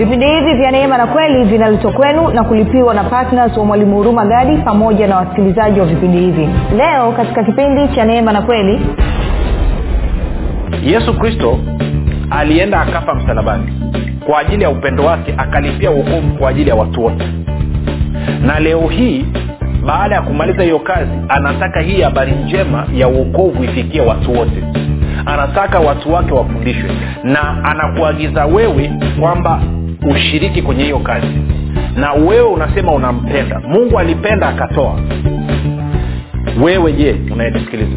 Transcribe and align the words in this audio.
vipindi 0.00 0.26
hivi 0.26 0.54
vya 0.54 0.70
neema 0.70 0.98
na 0.98 1.06
kweli 1.06 1.44
vinaletwa 1.44 1.92
kwenu 1.92 2.28
na 2.30 2.44
kulipiwa 2.44 2.94
na 2.94 3.04
ptns 3.04 3.56
wa 3.56 3.64
mwalimu 3.64 3.96
huruma 3.96 4.24
gadi 4.26 4.56
pamoja 4.56 5.06
na 5.06 5.16
wasikilizaji 5.16 5.80
wa 5.80 5.86
vipindi 5.86 6.18
hivi. 6.18 6.48
Leo 6.76 7.12
katika 7.12 7.44
kipindi 7.44 7.88
cha 7.94 8.04
neema 8.04 8.32
na 8.32 8.42
kweli 8.42 8.80
yesu 10.84 11.18
kristo 11.18 11.58
alienda 12.30 12.80
akafa 12.80 13.14
msalabani 13.14 13.72
kwa 14.26 14.38
ajili 14.38 14.62
ya 14.62 14.70
upendo 14.70 15.04
wake 15.04 15.34
akalipia 15.38 15.90
uokovu 15.90 16.38
kwa 16.38 16.50
ajili 16.50 16.68
ya 16.70 16.74
watu 16.76 17.04
wote. 17.04 17.24
Na 18.46 18.60
leo 18.60 18.88
hii 18.88 19.26
baada 19.86 20.14
ya 20.14 20.22
kumaliza 20.22 20.62
hiyo 20.62 20.78
kazi 20.78 21.10
anataka 21.28 21.80
hii 21.80 22.00
habari 22.02 22.32
njema 22.32 22.86
ya 22.94 23.08
uokovu 23.08 23.64
ifikie 23.64 24.00
watu 24.00 24.38
wote. 24.38 24.64
Anataka 25.26 25.78
watu 25.80 26.12
wake 26.12 26.32
wafundishwe 26.34 26.90
na 27.24 27.64
anakuagiza 27.64 28.46
wewe 28.46 28.90
kwamba 29.20 29.60
ushiriki 30.08 30.62
kwenye 30.62 30.84
hiyo 30.84 30.98
kazi. 30.98 31.26
Na 31.96 32.12
wewe 32.12 32.48
unasema 32.48 32.92
unampenda. 32.92 33.60
Mungu 33.60 33.98
alipenda 33.98 34.48
akatoa. 34.48 35.00
Wewe 36.62 36.92
je 36.92 37.16
unayenisikiliza 37.32 37.90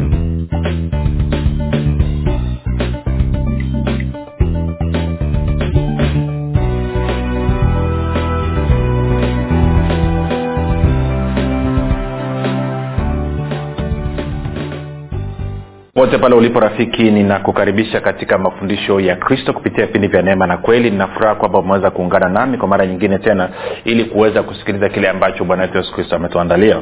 pote 16.04 16.18
pale 16.18 16.34
ulipo 16.34 16.60
rafiki 16.60 17.10
ninakukaribisha 17.10 18.00
katika 18.00 18.38
mafundisho 18.38 19.00
ya 19.00 19.16
kristo 19.16 19.52
kupitia 19.52 19.86
vipindi 19.86 20.08
vya 20.08 20.22
neema 20.22 20.46
na 20.46 20.56
kweli. 20.56 20.90
Ninafuraha 20.90 21.34
kwamba 21.34 21.58
umeweza 21.58 21.90
kuungana 21.90 22.28
nami 22.28 22.58
kwa 22.58 22.68
mara 22.68 22.86
nyingine 22.86 23.18
tena 23.18 23.48
ili 23.84 24.04
kuweza 24.04 24.42
kusikiliza 24.42 24.88
kile 24.88 25.08
ambacho 25.08 25.44
bwana 25.44 25.62
wetu 25.62 25.76
yesu 25.76 25.92
kristo 25.94 26.16
ametuandalia 26.16 26.80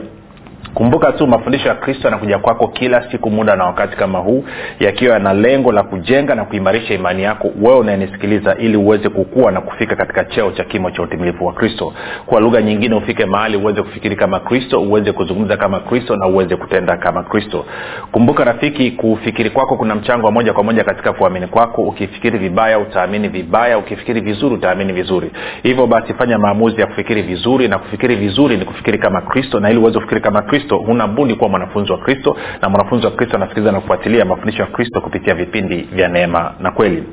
kumbuka 0.75 1.13
tu 1.13 1.27
mafundisho 1.27 1.69
ya 1.69 1.75
kristo 1.75 2.05
yanakuja 2.09 2.39
kwako 2.39 2.69
kila 2.69 3.11
siku 3.11 3.31
muda 3.31 3.57
na 3.57 3.65
wakati 3.65 3.97
kama 3.97 4.19
huu 4.19 4.45
yakiwa 4.81 5.13
yana 5.15 5.33
lengo 5.35 5.73
la 5.73 5.83
kujenga 5.83 6.35
na 6.35 6.45
kuimarisha 6.45 6.95
imani 6.95 7.23
yako 7.23 7.51
wewe 7.61 7.79
unayenisikiliza 7.79 8.57
ili 8.57 8.77
uweze 8.77 9.09
kukua 9.09 9.53
na 9.53 9.61
kufika 9.61 9.97
katika 9.97 10.25
cheo 10.25 10.51
cha 10.51 10.65
kimo 10.65 10.91
cha 10.91 11.03
utimilifu 11.03 11.47
wa 11.47 11.53
kristo. 11.53 11.93
Kwa 12.27 12.41
lugha 12.41 12.63
nyingine 12.63 12.95
ufike 12.95 13.27
mahali 13.27 13.57
uweze 13.57 13.83
kufikiri 13.83 14.17
kama 14.17 14.41
kristo 14.41 14.81
uweze 14.83 15.13
kuzungumza 15.13 15.57
kama 15.57 15.81
kristo 15.81 16.17
na 16.17 16.27
uweze 16.27 16.57
kutenda 16.57 16.97
kama 16.97 17.23
kristo. 17.23 17.65
Kumbuka 18.13 18.45
rafiki 18.45 18.91
kufikiri 18.91 19.51
kwako 19.51 19.77
kuna 19.77 19.95
mchango 19.95 20.27
wa 20.27 20.33
moja 20.33 20.53
kwa 20.53 20.65
moja 20.65 20.85
katika 20.85 21.13
kuamini 21.13 21.47
kwako. 21.47 21.83
Ukifikiri 21.83 22.39
vibaya 22.39 22.79
utaamini 22.79 23.29
vibaya. 23.29 23.79
Ukifikiri 23.79 24.21
vizuri 24.21 24.55
utaamini 24.55 24.93
vizuri. 24.93 25.31
Hivyo 25.63 25.87
basi 25.87 26.15
fanya 26.15 26.39
maamuzi 26.39 26.81
ya 26.81 26.87
kufikiri 26.87 27.23
vizuri 27.23 27.69
na 27.69 27.79
kufikiri 27.79 28.17
vizuri 28.17 28.57
ni 28.57 28.65
kufikiri 28.65 28.99
kama 28.99 29.21
kristo 29.21 29.61
na 29.61 29.71
ili 29.71 29.79
uweze 29.79 29.95
kufikiri 29.99 30.21
kama 30.21 30.43
kristo 30.43 30.62
kristo 30.63 30.77
huna 30.77 31.07
budi 31.07 31.35
kuwa 31.35 31.51
mwanafunzi 31.51 31.93
wa 31.93 31.99
kristo 31.99 32.37
na 32.63 32.69
mwanafunzi 32.69 33.07
wa 33.07 33.13
kristo 33.13 33.37
anasikiliza 33.37 33.73
na 33.73 33.81
kufuatilia 33.81 34.25
mafundisho 34.25 34.63
ya 34.63 34.69
kristo 34.69 35.01
kupitia 35.01 35.35
vipindi 35.35 35.77
vya 35.93 36.09
neema 36.09 36.53
na 36.61 36.71
kweli. 36.71 37.05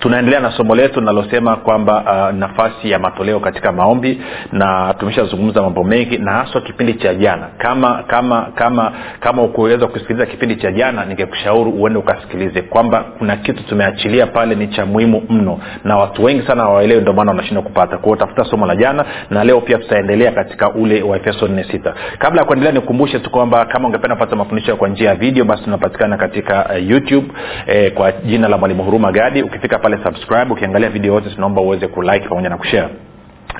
Tunaendelea 0.00 0.40
na 0.40 0.50
somo 0.52 0.74
letu 0.74 1.00
linalosema 1.00 1.56
kwamba 1.56 2.02
uh, 2.30 2.38
nafasi 2.38 2.90
ya 2.90 2.98
matoleo 2.98 3.40
katika 3.40 3.72
maombi 3.72 4.20
na 4.52 4.94
tumeshazungumza 4.98 5.62
mambo 5.62 5.84
mengi 5.84 6.18
na 6.18 6.32
haswa 6.32 6.60
kipindi 6.60 6.94
cha 6.94 7.14
jana. 7.14 7.46
Kama 7.58 8.02
kama 8.06 8.42
kama 8.54 8.92
kama 9.20 9.42
ukuweza 9.42 9.86
kusikiliza 9.86 10.26
kipindi 10.26 10.56
cha 10.56 10.72
jana 10.72 11.04
ningekushauri 11.04 11.70
uende 11.70 11.98
ukasikilize 11.98 12.62
kwamba 12.62 13.04
kuna 13.18 13.36
kitu 13.36 13.62
tumeachilia 13.64 14.26
pale 14.26 14.54
ni 14.54 14.68
cha 14.68 14.86
muhimu 14.86 15.22
mno. 15.28 15.58
Na 15.84 15.96
watu 15.96 16.24
wengi 16.24 16.46
sana 16.46 16.62
hawaelewi 16.62 17.00
ndio 17.00 17.12
maana 17.12 17.30
wanashindwa 17.30 17.62
kupata. 17.62 17.98
Kwao 17.98 18.16
tafuta 18.16 18.44
somo 18.44 18.66
la 18.66 18.76
jana 18.76 19.04
na 19.30 19.44
leo 19.44 19.60
pia 19.60 19.78
tutaendelea 19.78 20.32
katika 20.32 20.70
ule 20.70 21.02
wa 21.02 21.16
efeso 21.16 21.46
46 21.46 21.94
kabla 22.18 22.40
ya 22.40 22.46
kuendelea 22.46 22.72
nikukumbushe 22.94 23.18
tu 23.18 23.30
kwamba 23.30 23.64
kama 23.66 23.88
ungependa 23.88 24.16
kupata 24.16 24.36
mafundisho 24.36 24.76
kwa 24.76 24.88
njia 24.88 25.08
ya 25.08 25.14
video 25.14 25.44
basi 25.44 25.64
tunapatikana 25.64 26.16
katika 26.16 26.70
uh, 26.70 26.88
youtube 26.90 27.26
eh, 27.66 27.92
kwa 27.92 28.12
jina 28.12 28.48
la 28.48 28.58
mwalimu 28.58 28.82
huruma 28.84 29.12
gadi. 29.12 29.42
Ukifika 29.42 29.78
pale 29.78 29.98
subscribe. 30.04 30.52
Ukiangalia 30.52 30.90
video 30.90 31.14
yote 31.14 31.30
tunaomba 31.30 31.62
uweze 31.62 31.86
kulike 31.88 32.28
pamoja 32.28 32.48
na 32.48 32.56
kushare 32.56 32.88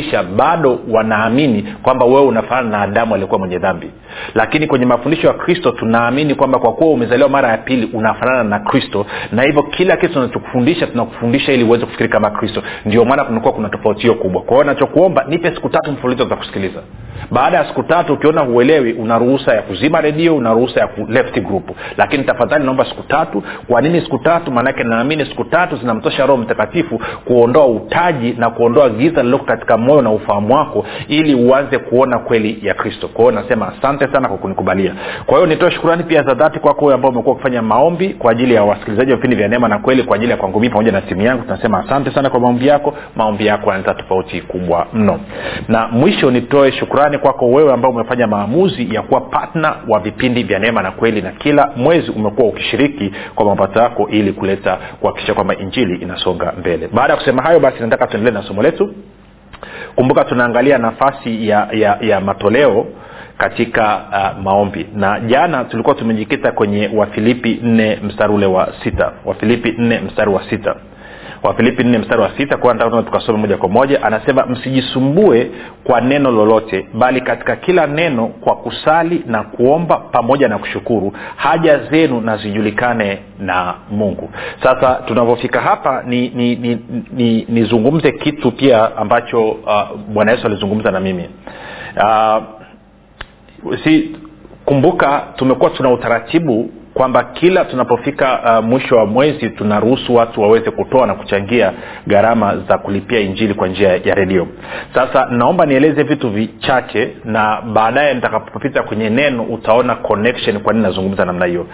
waliokufundisha 0.00 0.22
bado 0.22 0.78
wanaamini 0.90 1.62
kwamba 1.82 2.06
wewe 2.06 2.20
unafanana 2.22 2.68
na 2.70 2.82
adamu 2.82 3.14
aliyekuwa 3.14 3.38
mwenye 3.38 3.58
dhambi. 3.58 3.90
Lakini 4.34 4.66
kwenye 4.66 4.86
mafundisho 4.86 5.26
ya 5.26 5.32
kristo 5.32 5.70
tunaamini 5.70 6.34
kwamba 6.34 6.58
kwa 6.58 6.72
kuwa 6.72 6.90
umezaliwa 6.90 7.28
mara 7.28 7.48
ya 7.48 7.58
pili 7.58 7.90
unafanana 7.92 8.44
na 8.44 8.58
kristo. 8.58 9.06
Na 9.32 9.42
hivyo 9.42 9.62
kila 9.62 9.96
kitu 9.96 10.12
tunachokufundisha 10.12 10.86
tunakufundisha 10.86 11.52
ili 11.52 11.64
uweze 11.64 11.84
kufikiri 11.86 12.08
kama 12.08 12.30
kristo. 12.30 12.62
Ndio 12.86 13.04
maana 13.04 13.24
kunakuwa 13.24 13.52
kuna 13.52 13.68
tofauti 13.68 14.00
hiyo 14.02 14.14
kubwa. 14.14 14.42
Kwa 14.42 14.56
hiyo 14.56 14.64
nachokuomba 14.64 15.24
nipe 15.28 15.54
siku 15.54 15.68
tatu 15.68 15.92
mfululizo 15.92 16.28
za 16.28 16.36
kusikiliza. 16.36 16.80
Baada 17.30 17.56
ya 17.56 17.64
siku 17.68 17.82
tatu 17.82 18.12
ukiona 18.14 18.40
huelewi 18.40 18.92
una 18.92 19.18
ruhusa 19.18 19.54
ya 19.54 19.62
kuzima 19.62 20.00
redio 20.00 20.36
una 20.36 20.52
ruhusa 20.52 20.80
ya 20.80 20.88
left 21.08 21.40
group. 21.40 21.70
Lakini 21.96 22.24
tafadhali 22.24 22.64
naomba 22.64 22.84
siku 22.84 23.02
tatu. 23.02 23.42
Kwa 23.68 23.80
nini 23.80 24.00
siku 24.00 24.18
tatu? 24.18 24.50
Maanake 24.52 24.84
naamini 24.84 25.26
siku 25.26 25.44
tatu 25.44 25.76
zinamtosha 25.76 26.26
roho 26.26 26.42
mtakatifu 26.42 27.00
kuondoa 27.24 27.66
utaji 27.66 28.34
na 28.38 28.50
kuondoa 28.50 28.90
giza 28.90 29.20
lililoko 29.22 29.44
katika 29.44 29.76
moyo 29.90 30.02
na 30.02 30.10
ufahamu 30.10 30.54
wako 30.54 30.86
ili 31.08 31.34
uanze 31.34 31.78
kuona 31.78 32.18
kweli 32.18 32.58
ya 32.62 32.74
kristo. 32.74 33.08
Kwa 33.08 33.32
nasema 33.32 33.68
asante 33.78 34.08
sana 34.12 34.28
kwa 34.28 34.36
kunikubalia. 34.38 34.94
Kwa 35.26 35.34
hiyo 35.36 35.46
nitoe 35.46 35.70
shukurani 35.70 36.02
pia 36.02 36.22
za 36.22 36.34
dhati 36.34 36.58
kwako 36.58 36.92
ambao 36.92 37.10
umekuwa 37.10 37.34
ukifanya 37.34 37.62
maombi 37.62 38.08
kwa 38.08 38.32
ajili 38.32 38.54
ya 38.54 38.64
wasikilizaji 38.64 39.10
wa 39.10 39.16
vipindi 39.16 39.36
vya 39.36 39.48
neema 39.48 39.68
na 39.68 39.78
kweli 39.78 40.02
kwa 40.02 40.16
ajili 40.16 40.30
ya 40.30 40.36
kwangu 40.36 40.60
mii 40.60 40.68
pamoja 40.68 40.92
na 40.92 41.00
timu 41.00 41.22
yangu. 41.22 41.42
Tunasema 41.42 41.78
asante 41.78 42.10
sana 42.14 42.30
kwa 42.30 42.40
maombi 42.40 42.66
yako. 42.66 42.94
Maombi 43.16 43.46
yako 43.46 43.66
yanaleta 43.70 43.94
tofauti 43.94 44.40
kubwa 44.40 44.86
mno. 44.92 45.20
Na 45.68 45.88
mwisho 45.88 46.30
nitoe 46.30 46.72
shukurani 46.72 47.18
kwako 47.18 47.46
wewe 47.50 47.72
ambao 47.72 47.90
umefanya 47.90 48.26
maamuzi 48.26 48.94
ya 48.94 49.02
kuwa 49.02 49.20
patna 49.20 49.76
wa 49.88 50.00
vipindi 50.00 50.42
vya 50.42 50.58
neema 50.58 50.82
na 50.82 50.90
kweli 50.90 51.22
na 51.22 51.30
kila 51.30 51.72
mwezi 51.76 52.10
umekuwa 52.10 52.48
ukishiriki 52.48 53.12
kwa 53.34 53.44
mapato 53.46 53.80
yako 53.80 54.08
ili 54.08 54.32
kuleta 54.32 54.78
kuhakikisha 55.00 55.34
kwamba 55.34 55.56
injili 55.56 55.96
inasonga 55.96 56.52
mbele. 56.58 56.88
Baada 56.92 57.12
ya 57.12 57.18
kusema 57.18 57.42
hayo 57.42 57.60
basi 57.60 57.80
nataka 57.80 58.06
tuendelee 58.06 58.38
na 58.38 58.42
somo 58.42 58.62
letu 58.62 58.94
kumbuka 59.94 60.24
tunaangalia 60.24 60.78
nafasi 60.78 61.48
ya, 61.48 61.68
ya, 61.72 61.98
ya 62.00 62.20
matoleo 62.20 62.86
katika 63.38 63.96
uh, 64.36 64.42
maombi. 64.44 64.86
Na 64.94 65.20
jana 65.20 65.64
tulikuwa 65.64 65.94
tumejikita 65.94 66.52
kwenye 66.52 66.90
wafilipi 66.94 67.60
4 67.64 68.02
mstari 68.04 68.32
ule 68.32 68.46
wa 68.46 68.72
sita. 68.84 69.12
Wafilipi 69.24 69.70
4 69.70 70.02
mstari 70.04 70.30
wa 70.30 70.44
sita 70.50 70.74
wafilipi 71.42 71.84
nne 71.84 71.98
mstari 71.98 72.22
wa 72.22 72.30
sita 72.36 72.56
kwa 72.56 72.74
tukasome 73.02 73.38
moja 73.38 73.56
kwa 73.56 73.68
moja? 73.68 74.02
Anasema 74.02 74.46
msijisumbue 74.46 75.50
kwa 75.84 76.00
neno 76.00 76.30
lolote 76.30 76.86
bali 76.94 77.20
katika 77.20 77.56
kila 77.56 77.86
neno 77.86 78.26
kwa 78.26 78.56
kusali 78.56 79.22
na 79.26 79.42
kuomba 79.42 79.96
pamoja 79.96 80.48
na 80.48 80.58
kushukuru. 80.58 81.12
Haja 81.36 81.78
zenu 81.78 82.20
na 82.20 82.36
zijulikane 82.36 83.18
na 83.38 83.74
mungu. 83.90 84.30
Sasa 84.62 84.94
tunavyofika 84.94 85.60
hapa 85.60 86.02
nizungumze 86.06 86.36
ni, 86.36 86.56
ni, 86.56 86.76
ni, 87.12 87.46
ni, 87.48 88.12
ni 88.12 88.12
kitu 88.18 88.52
pia 88.52 88.96
ambacho 88.96 89.50
uh, 89.50 89.96
bwana 90.08 90.32
yesu 90.32 90.46
alizungumza 90.46 90.90
na 90.90 91.00
mimi. 91.00 91.28
Uh, 91.96 92.42
si 93.84 94.16
kumbuka 94.64 95.22
tumekuwa 95.36 95.70
tuna 95.70 95.90
utaratibu 95.90 96.70
kwamba 96.94 97.24
kila 97.24 97.64
tunapofika 97.64 98.40
uh, 98.58 98.64
mwisho 98.64 98.96
wa 98.96 99.06
mwezi 99.06 99.50
tunaruhusu 99.50 100.14
watu 100.14 100.42
waweze 100.42 100.70
kutoa 100.70 101.06
na 101.06 101.14
kuchangia 101.14 101.72
gharama 102.06 102.56
za 102.68 102.78
kulipia 102.78 103.20
injili 103.20 103.54
kwa 103.54 103.68
njia 103.68 103.88
ya 104.04 104.14
redio. 104.14 104.46
Sasa 104.94 105.26
naomba 105.30 105.66
nieleze 105.66 106.02
vitu 106.02 106.30
vichache 106.30 107.16
na 107.24 107.60
baadaye 107.72 108.14
nitakapopita 108.14 108.82
kwenye 108.82 109.10
neno 109.10 109.42
utaona 109.42 109.94
connection 109.94 110.60
kwa 110.60 110.72
nini 110.72 110.82
nazungumza 110.84 111.24
namna 111.24 111.46
hiyo. 111.46 111.66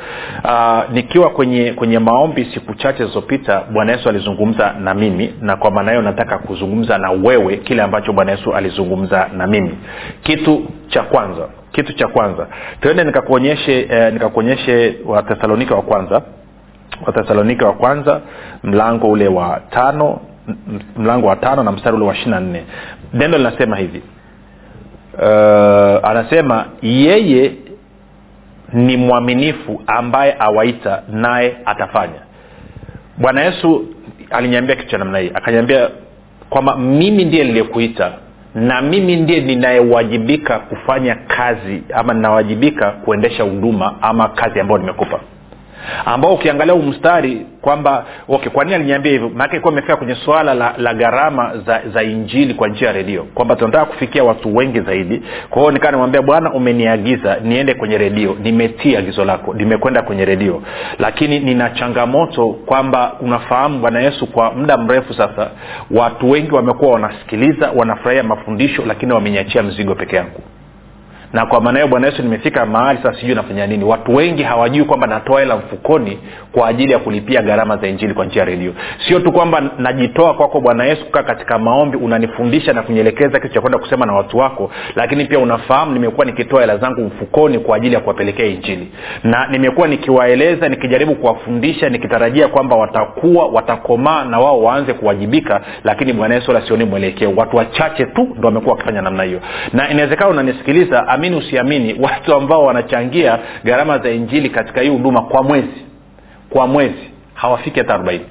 Uh, 0.44 0.92
nikiwa 0.92 1.30
kwenye 1.30 1.72
kwenye 1.72 1.98
maombi 1.98 2.44
siku 2.54 2.74
chache 2.74 2.98
zilizopita 2.98 3.62
bwana 3.72 3.92
yesu 3.92 4.08
alizungumza 4.08 4.72
na 4.80 4.94
mimi 4.94 5.34
na 5.40 5.56
kwa 5.56 5.70
maana 5.70 5.90
hiyo 5.90 6.02
nataka 6.02 6.38
kuzungumza 6.38 6.98
na 6.98 7.10
wewe 7.10 7.56
kile 7.56 7.82
ambacho 7.82 8.12
bwana 8.12 8.30
yesu 8.32 8.54
alizungumza 8.54 9.28
na 9.36 9.46
mimi. 9.46 9.78
Kitu 10.22 10.62
cha 10.88 11.02
kwanza 11.02 11.48
kitu 11.76 11.93
cha 11.93 12.08
kwanza. 12.08 12.46
Tuende 12.81 13.05
nikakuonyeshe 13.05 13.81
eh, 13.90 14.12
nikakuonyeshe 14.12 14.96
wathesalonika 15.06 15.75
wa 15.75 15.82
kwanza. 15.82 16.23
Wathesalonika 17.06 17.67
wa 17.67 17.73
kwanza 17.73 18.20
mlango 18.64 19.08
ule 19.11 19.28
wa 19.28 19.61
tano 19.70 20.20
mlango 20.96 21.26
wa 21.26 21.37
tano 21.37 21.62
na 21.62 21.73
mstari 21.73 21.96
ule 21.96 22.05
wa 22.05 22.14
ishiri 22.14 22.31
na 22.31 22.40
nne. 22.40 22.62
Neno 23.12 23.38
linasema 23.38 23.76
hivi. 23.76 24.02
Uh, 25.14 25.23
anasema 26.11 26.64
yeye 26.82 27.52
ni 28.73 28.96
mwaminifu 28.96 29.82
ambaye 29.87 30.37
awaita 30.38 31.02
naye 31.08 31.56
atafanya. 31.64 32.20
Bwana 33.19 33.43
yesu 33.44 33.87
aliniambia 34.31 34.76
kitu 34.76 34.88
cha 34.88 34.99
namna 34.99 35.19
hii. 35.19 35.31
Akaniambia 35.34 35.90
kwamba 36.50 36.76
mimi 36.76 37.25
ndiye 37.25 37.44
niliyekuita 37.44 38.12
na 38.56 38.82
mimi 38.82 39.16
ndiye 39.16 39.40
ninayewajibika 39.40 40.58
kufanya 40.58 41.14
kazi 41.14 41.82
ama 41.94 42.14
ninawajibika 42.14 42.90
kuendesha 42.90 43.42
huduma 43.42 43.94
ama 44.02 44.28
kazi 44.28 44.60
ambayo 44.60 44.78
nimekupa 44.80 45.20
ambao 46.04 46.34
ukiangalia 46.34 46.74
huu 46.74 46.82
mstari 46.82 47.46
kwamba 47.60 48.04
okay 48.28 48.52
kwa 48.52 48.64
nini 48.64 48.74
aliniambia 48.76 49.12
hivyo? 49.12 49.28
Maanake 49.28 49.56
ikuwa 49.56 49.72
imefika 49.72 49.96
kwenye 49.96 50.14
suala 50.14 50.54
la, 50.54 50.74
la 50.78 50.94
gharama 50.94 51.52
za, 51.66 51.80
za 51.94 52.02
injili 52.02 52.54
kwa 52.54 52.68
njia 52.68 52.86
ya 52.86 52.92
redio 52.92 53.22
kwamba 53.34 53.56
tunataka 53.56 53.84
kufikia 53.84 54.24
watu 54.24 54.56
wengi 54.56 54.80
zaidi. 54.80 55.22
Kwa 55.50 55.58
hiyo 55.62 55.72
nikaa 55.72 55.90
nimwambia 55.90 56.22
bwana 56.22 56.52
umeniagiza 56.52 57.36
niende 57.42 57.74
kwenye 57.74 57.98
redio 57.98 58.36
nimetii 58.42 58.96
agizo 58.96 59.24
lako 59.24 59.54
nimekwenda 59.54 60.02
kwenye 60.02 60.24
redio. 60.24 60.62
Lakini 60.98 61.40
nina 61.40 61.70
changamoto 61.70 62.46
kwamba 62.48 63.12
unafahamu 63.20 63.78
bwana 63.78 64.00
yesu 64.00 64.26
kwa 64.26 64.52
muda 64.52 64.76
mrefu 64.76 65.14
sasa 65.14 65.50
watu 65.90 66.30
wengi 66.30 66.54
wamekuwa 66.54 66.92
wanasikiliza 66.92 67.70
wanafurahia 67.76 68.22
mafundisho 68.22 68.82
lakini 68.86 69.12
wameniachia 69.12 69.62
mzigo 69.62 69.94
peke 69.94 70.16
yangu 70.16 70.40
na 71.32 71.46
kwa 71.46 71.61
maana 71.61 71.78
hiyo 71.78 71.88
bwana 71.88 72.06
yesu 72.06 72.23
nimefika 72.23 72.67
mahali 72.67 72.99
sasa 73.02 73.20
sijui 73.20 73.34
nafanya 73.34 73.67
nini. 73.67 73.84
Watu 73.84 74.14
wengi 74.14 74.43
hawajui 74.43 74.84
kwamba 74.84 75.06
natoa 75.06 75.40
hela 75.40 75.56
mfukoni 75.56 76.19
kwa 76.52 76.69
ajili 76.69 76.93
ya 76.93 76.99
kulipia 76.99 77.43
gharama 77.43 77.76
za 77.76 77.87
injili 77.88 78.14
kwa 78.14 78.25
njia 78.25 78.43
ya 78.43 78.46
redio. 78.49 78.73
Sio 79.08 79.20
tu 79.20 79.32
kwamba 79.32 79.62
najitoa 79.78 80.34
kwako 80.34 80.61
bwana 80.61 80.84
yesu 80.84 81.05
kukaa 81.05 81.23
katika 81.23 81.58
maombi 81.58 81.96
unanifundisha 81.96 82.73
na 82.73 82.82
kunielekeza 82.82 83.40
kitu 83.40 83.55
cha 83.55 83.61
kwenda 83.61 83.78
kusema 83.78 84.06
na 84.06 84.12
watu 84.12 84.38
wako 84.38 84.70
lakini 84.96 85.25
pia 85.25 85.38
unafahamu 85.38 85.93
nimekuwa 85.93 86.26
nikitoa 86.26 86.61
hela 86.61 86.76
zangu 86.76 87.00
mfukoni 87.00 87.58
kwa 87.58 87.76
ajili 87.76 87.94
ya 87.94 88.00
kuwapelekea 88.00 88.46
injili. 88.46 88.88
Na 89.25 89.46
nimekuwa 89.50 89.88
nikiwaeleza 89.88 90.69
nikijaribu 90.69 91.14
kuwafundisha 91.14 91.88
nikitarajia 91.88 92.49
kwamba 92.49 92.76
watakuwa 92.76 93.46
watakomaa 93.46 94.25
na 94.25 94.38
wao 94.38 94.62
waanze 94.62 94.93
kuwajibika 94.93 95.61
lakini 95.84 96.12
bwana 96.12 96.34
yesu 96.34 96.50
wala 96.50 96.67
sioni 96.67 96.84
mwelekeo. 96.84 97.32
Watu 97.37 97.56
wachache 97.56 98.05
tu 98.06 98.28
ndo 98.38 98.49
wamekuwa 98.49 98.73
wakifanya 98.75 99.02
namna 99.02 99.23
hiyo. 99.23 99.40
Na 99.73 99.90
inawezekana 99.90 100.31
unanisikiliza 100.31 101.08
amini 101.26 101.37
usiamini 101.37 101.96
watu 102.00 102.34
ambao 102.34 102.64
wanachangia 102.64 103.38
gharama 103.64 103.99
za 103.99 104.11
injili 104.11 104.50
katika 104.50 104.81
hii 104.81 104.88
huduma 104.88 105.23
kwa 105.23 105.43
mwezi 105.43 105.84
kwa 106.50 106.67
mwezi 106.67 107.11
hawafiki 107.34 107.78
hata 107.78 107.94
arobaini. 107.94 108.25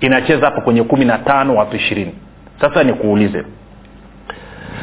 Inacheza 0.00 0.44
hapo 0.46 0.60
kwenye 0.60 0.82
kumi 0.82 1.04
na 1.04 1.18
tano 1.18 1.56
watu 1.56 1.76
ishirini. 1.76 2.12
Sasa 2.60 2.82
nikuulize. 2.84 3.44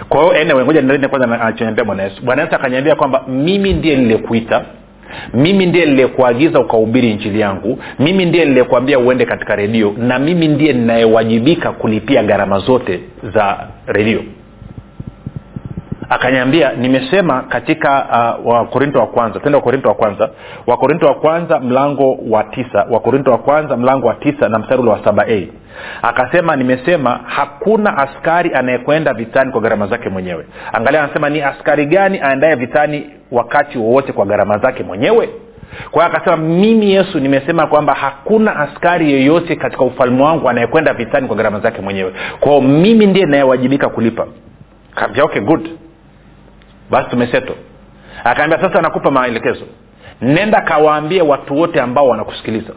Kwa 0.09 0.21
hiyo 0.21 0.41
anyway, 0.41 0.63
ngoja 0.63 1.09
kwanza 1.09 1.41
anachoniambia 1.41 1.85
bwana 1.85 2.03
yesu. 2.03 2.21
Bwana 2.25 2.41
yesu 2.41 2.55
akaniambia 2.55 2.95
kwamba 2.95 3.23
mimi 3.27 3.73
ndiye 3.73 3.95
niliyekuita 3.95 4.65
mimi 5.33 5.65
ndiye 5.65 5.85
niliyekuagiza 5.85 6.59
ukahubiri 6.59 7.11
injili 7.11 7.39
yangu 7.39 7.79
mimi 7.99 8.25
ndiye 8.25 8.45
niliyekuambia 8.45 8.99
uende 8.99 9.25
katika 9.25 9.55
redio 9.55 9.93
na 9.97 10.19
mimi 10.19 10.47
ndiye 10.47 10.73
ninayewajibika 10.73 11.71
kulipia 11.71 12.23
gharama 12.23 12.59
zote 12.59 12.99
za 13.33 13.67
redio 13.87 14.23
akanyambia 16.09 16.71
nimesema 16.73 17.41
katika 17.41 18.05
uh, 18.45 18.53
wakorinto 18.53 18.99
wa 18.99 19.07
kwanza 19.07 19.39
tende 19.39 19.55
wakorinto 19.55 19.89
wa 19.89 19.95
kwanza. 19.95 20.29
Wakorinto 20.67 21.05
wa 21.07 21.13
kwanza 21.15 21.59
mlango 21.59 22.17
wa 22.29 22.43
tisa 22.43 22.85
wakorinto 22.91 23.31
wa 23.31 23.37
kwanza 23.37 23.77
mlango 23.77 24.07
wa 24.07 24.13
tisa 24.15 24.49
na 24.49 24.59
mstari 24.59 24.81
ule 24.81 24.91
wa 24.91 25.03
saba 25.03 25.25
a. 25.29 25.47
Akasema 26.01 26.55
nimesema 26.55 27.19
hakuna 27.25 27.97
askari 27.97 28.53
anayekwenda 28.53 29.13
vitani 29.13 29.51
kwa 29.51 29.61
gharama 29.61 29.87
zake 29.87 30.09
mwenyewe. 30.09 30.45
Angalia 30.73 31.03
anasema 31.03 31.29
ni 31.29 31.41
askari 31.41 31.85
gani 31.85 32.19
aendaye 32.23 32.55
vitani 32.55 33.09
wakati 33.31 33.77
wowote 33.77 34.11
kwa 34.13 34.25
gharama 34.25 34.57
zake 34.57 34.83
mwenyewe? 34.83 35.29
Kwa 35.91 36.03
hiyo 36.03 36.15
akasema 36.15 36.37
mimi 36.37 36.91
yesu 36.91 37.19
nimesema 37.19 37.67
kwamba 37.67 37.93
hakuna 37.93 38.55
askari 38.55 39.11
yeyote 39.13 39.55
katika 39.55 39.83
ufalme 39.83 40.23
wangu 40.23 40.49
anayekwenda 40.49 40.93
vitani 40.93 41.27
kwa 41.27 41.35
gharama 41.35 41.59
zake 41.59 41.81
mwenyewe. 41.81 42.13
Kwao 42.39 42.61
mimi 42.61 43.05
ndiye 43.05 43.25
nayewajibika 43.25 43.89
kulipa. 43.89 44.27
Okay 45.23 45.41
good 45.41 45.69
basi 46.91 47.09
tumeseto 47.09 47.55
akaambia 48.23 48.61
sasa 48.61 48.81
nakupa 48.81 49.11
maelekezo. 49.11 49.65
Nenda 50.21 50.61
kawaambie 50.61 51.21
watu 51.21 51.57
wote 51.57 51.81
ambao 51.81 52.07
wanakusikiliza. 52.07 52.73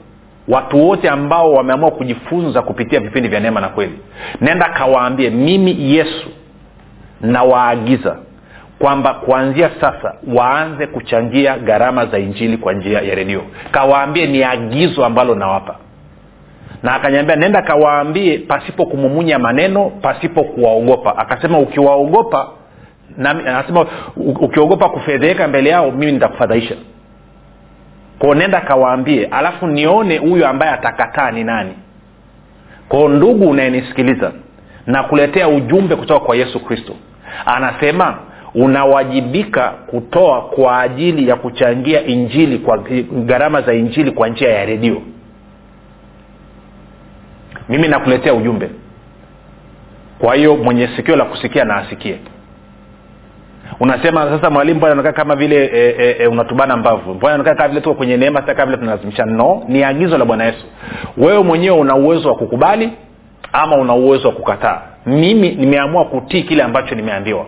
Watu 0.49 0.89
wote 0.89 1.09
ambao 1.09 1.53
wameamua 1.53 1.91
kujifunza 1.91 2.63
kupitia 2.63 3.01
vipindi 3.01 3.29
vya 3.29 3.41
neema 3.41 3.61
na 3.61 3.69
kweli. 3.69 3.99
Nenda 4.41 4.69
kawaambie 4.69 5.31
mimi 5.31 5.95
yesu 5.95 6.29
nawaagiza 7.21 8.17
kwamba 8.79 9.15
kuanzia 9.15 9.71
sasa 9.81 10.15
waanze 10.35 10.87
kuchangia 10.87 11.59
gharama 11.59 12.07
za 12.07 12.19
injili 12.19 12.57
kwa 12.57 12.73
njia 12.73 13.01
ya 13.01 13.15
redio. 13.15 13.43
Kawaambie 13.71 14.27
ni 14.27 14.45
agizo 14.45 15.05
ambalo 15.05 15.35
nawapa. 15.35 15.77
Na 16.83 16.95
akanyambia 16.95 17.37
nenda 17.37 17.63
kawaambie 17.63 18.39
pasipo 18.39 18.87
kumumunya 18.87 19.39
maneno 19.39 19.91
pasipo 19.91 20.45
kuwaogopa. 20.45 21.19
Akasema 21.19 21.59
ukiwaogopa 21.59 22.49
anasema 23.19 23.87
ukiogopa 24.17 24.89
kufedheheka 24.89 25.49
mbele 25.49 25.71
yao 25.71 25.91
mimi 25.91 26.13
nitakufadhaisha. 26.13 26.75
Kwao 28.19 28.35
nenda 28.35 28.61
kawaambie 28.61 29.27
alafu 29.27 29.67
nione 29.67 30.19
huyo 30.19 30.49
ambaye 30.49 30.73
atakataa 30.73 31.31
ni 31.31 31.45
nani. 31.45 31.73
Kwao 32.89 33.09
ndugu 33.09 33.51
unayenisikiliza 33.51 34.33
na 34.87 35.03
kuletea 35.03 35.49
ujumbe 35.49 35.97
kutoka 35.97 36.27
kwa 36.27 36.37
yesu 36.37 36.61
kristo. 36.61 36.95
Anasema 37.47 38.19
unawajibika 38.55 39.69
kutoa 39.71 40.43
kwa 40.43 40.81
ajili 40.81 41.29
ya 41.29 41.37
kuchangia 41.37 42.03
injili 42.07 42.59
kwa 42.59 42.79
gharama 43.13 43.63
za 43.63 43.75
injili 43.75 44.11
kwa 44.11 44.29
njia 44.29 44.49
ya 44.51 44.65
redio. 44.67 45.03
Mimi 47.69 47.89
nakuletea 47.89 48.35
ujumbe. 48.35 48.71
Kwa 50.19 50.35
hiyo 50.35 50.57
mwenye 50.57 50.89
sikio 50.97 51.17
la 51.17 51.25
kusikia 51.25 51.65
na 51.65 51.77
asikie 51.77 52.19
unasema 53.81 54.21
sasa 54.31 54.51
mwalimu 54.51 54.81
bwana 54.81 54.95
unakaa 54.95 55.13
kama 55.13 55.37
vile 55.37 55.65
e, 55.65 55.95
e, 55.99 56.17
e, 56.19 56.27
unatubana 56.27 56.77
mbavu. 56.77 57.15
Bwana 57.15 57.35
unakaa 57.35 57.55
kama 57.55 57.69
vile 57.69 57.81
tuko 57.81 57.95
kwenye 57.95 58.17
neema 58.17 58.41
sasa 58.41 58.55
kama 58.55 58.67
vile 58.67 58.79
tunalazimisha. 58.79 59.25
No 59.27 59.63
ni 59.69 59.85
agizo 59.85 60.19
la 60.19 60.25
bwana 60.25 60.45
yesu. 60.45 60.65
Wewe 61.17 61.43
mwenyewe 61.43 61.77
una 61.79 61.95
uwezo 61.97 62.29
wa 62.29 62.35
kukubali 62.35 62.93
ama 63.53 63.77
una 63.77 63.95
uwezo 63.95 64.29
wa 64.29 64.35
kukataa? 64.35 64.81
Mimi 65.07 65.51
nimeamua 65.51 66.05
kutii 66.05 66.43
kile 66.43 66.63
ambacho 66.63 66.95
nimeambiwa. 66.95 67.47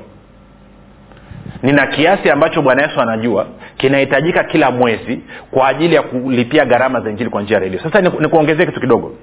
Nina 1.63 1.87
kiasi 1.87 2.31
ambacho 2.31 2.63
bwana 2.63 2.83
yesu 2.83 3.01
anajua 3.01 3.47
kinahitajika 3.77 4.45
kila 4.45 4.71
mwezi 4.71 5.21
kwa 5.51 5.69
ajili 5.69 5.95
ya 5.95 6.03
kulipia 6.03 6.65
gharama 6.65 7.01
za 7.01 7.11
injili 7.11 7.31
kwa 7.31 7.43
njia 7.43 7.57
ya 7.57 7.63
redio. 7.63 7.81
Sasa 7.81 8.01
nikuongezee 8.01 8.61
ni 8.61 8.67
kitu 8.67 8.81
kidogo. 8.81 9.15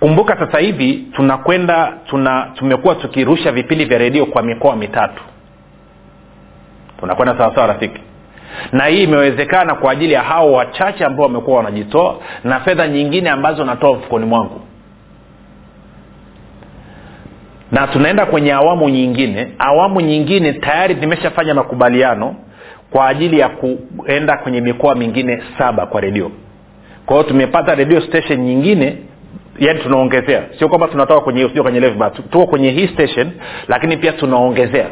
Kumbuka 0.00 0.36
sasa 0.38 0.58
hivi 0.58 1.06
tunakwenda 1.12 1.92
tuna 2.06 2.50
tumekuwa 2.54 2.94
tukirusha 2.94 3.52
vipindi 3.52 3.84
vya 3.84 3.98
redio 3.98 4.26
kwa 4.26 4.42
mikoa 4.42 4.76
mitatu 4.76 5.22
tunakwenda 7.02 7.38
sawasawa 7.38 7.66
rafiki? 7.66 8.00
Na 8.72 8.86
hii 8.86 9.02
imewezekana 9.02 9.74
kwa 9.74 9.92
ajili 9.92 10.12
ya 10.12 10.22
hao 10.22 10.52
wachache 10.52 11.04
ambao 11.04 11.26
wamekuwa 11.26 11.56
wanajitoa 11.56 12.16
na 12.44 12.60
fedha 12.60 12.88
nyingine 12.88 13.30
ambazo 13.30 13.64
natoa 13.64 13.96
mfukoni 13.96 14.26
mwangu. 14.26 14.60
Na 17.72 17.86
tunaenda 17.86 18.26
kwenye 18.26 18.52
awamu 18.52 18.88
nyingine. 18.88 19.48
Awamu 19.58 20.00
nyingine 20.00 20.52
tayari 20.52 20.94
nimeshafanya 20.94 21.54
makubaliano 21.54 22.34
kwa 22.90 23.08
ajili 23.08 23.38
ya 23.38 23.48
kuenda 23.48 24.36
kwenye 24.36 24.60
mikoa 24.60 24.94
mingine 24.94 25.42
saba 25.58 25.86
kwa 25.86 26.00
redio. 26.00 26.30
Kwa 27.06 27.16
hiyo 27.16 27.28
tumepata 27.28 27.74
redio 27.74 28.00
station 28.00 28.40
nyingine 28.40 28.96
yani 29.58 29.80
tunaongezea. 29.80 30.42
Sio 30.58 30.68
kwamba 30.68 30.88
tunatoka 30.88 31.20
kwenye 31.20 31.48
kwenye 31.48 31.90
tuko 32.30 32.46
kwenye 32.46 32.70
hii 32.70 32.88
station 32.88 33.30
lakini 33.68 33.96
pia 33.96 34.12
tunaongezea 34.12 34.86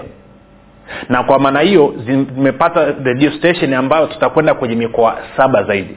na 1.09 1.23
kwa 1.23 1.39
maana 1.39 1.61
hiyo 1.61 1.95
zimepata 2.07 2.85
radio 3.05 3.31
station 3.31 3.75
ambayo 3.75 4.07
tutakwenda 4.07 4.55
kwenye 4.55 4.75
mikoa 4.75 5.19
saba 5.37 5.63
zaidi. 5.63 5.97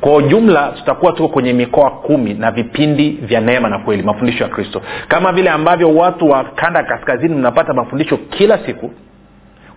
Kwa 0.00 0.14
ujumla 0.16 0.68
tutakuwa 0.76 1.12
tuko 1.12 1.28
kwenye 1.28 1.52
mikoa 1.52 1.90
kumi 1.90 2.34
na 2.34 2.50
vipindi 2.50 3.10
vya 3.10 3.40
neema 3.40 3.68
na 3.68 3.78
kweli 3.78 4.02
mafundisho 4.02 4.44
ya 4.44 4.50
kristo. 4.50 4.82
Kama 5.08 5.32
vile 5.32 5.50
ambavyo 5.50 5.94
watu 5.94 6.30
wa 6.30 6.44
kanda 6.44 6.82
kaskazini 6.82 7.34
mnapata 7.34 7.74
mafundisho 7.74 8.16
kila 8.16 8.58
siku 8.66 8.90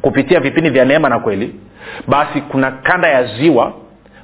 kupitia 0.01 0.39
vipindi 0.39 0.69
vya 0.69 0.85
neema 0.85 1.09
na 1.09 1.19
kweli 1.19 1.55
basi 2.07 2.41
kuna 2.41 2.71
kanda 2.71 3.07
ya 3.07 3.23
ziwa 3.25 3.73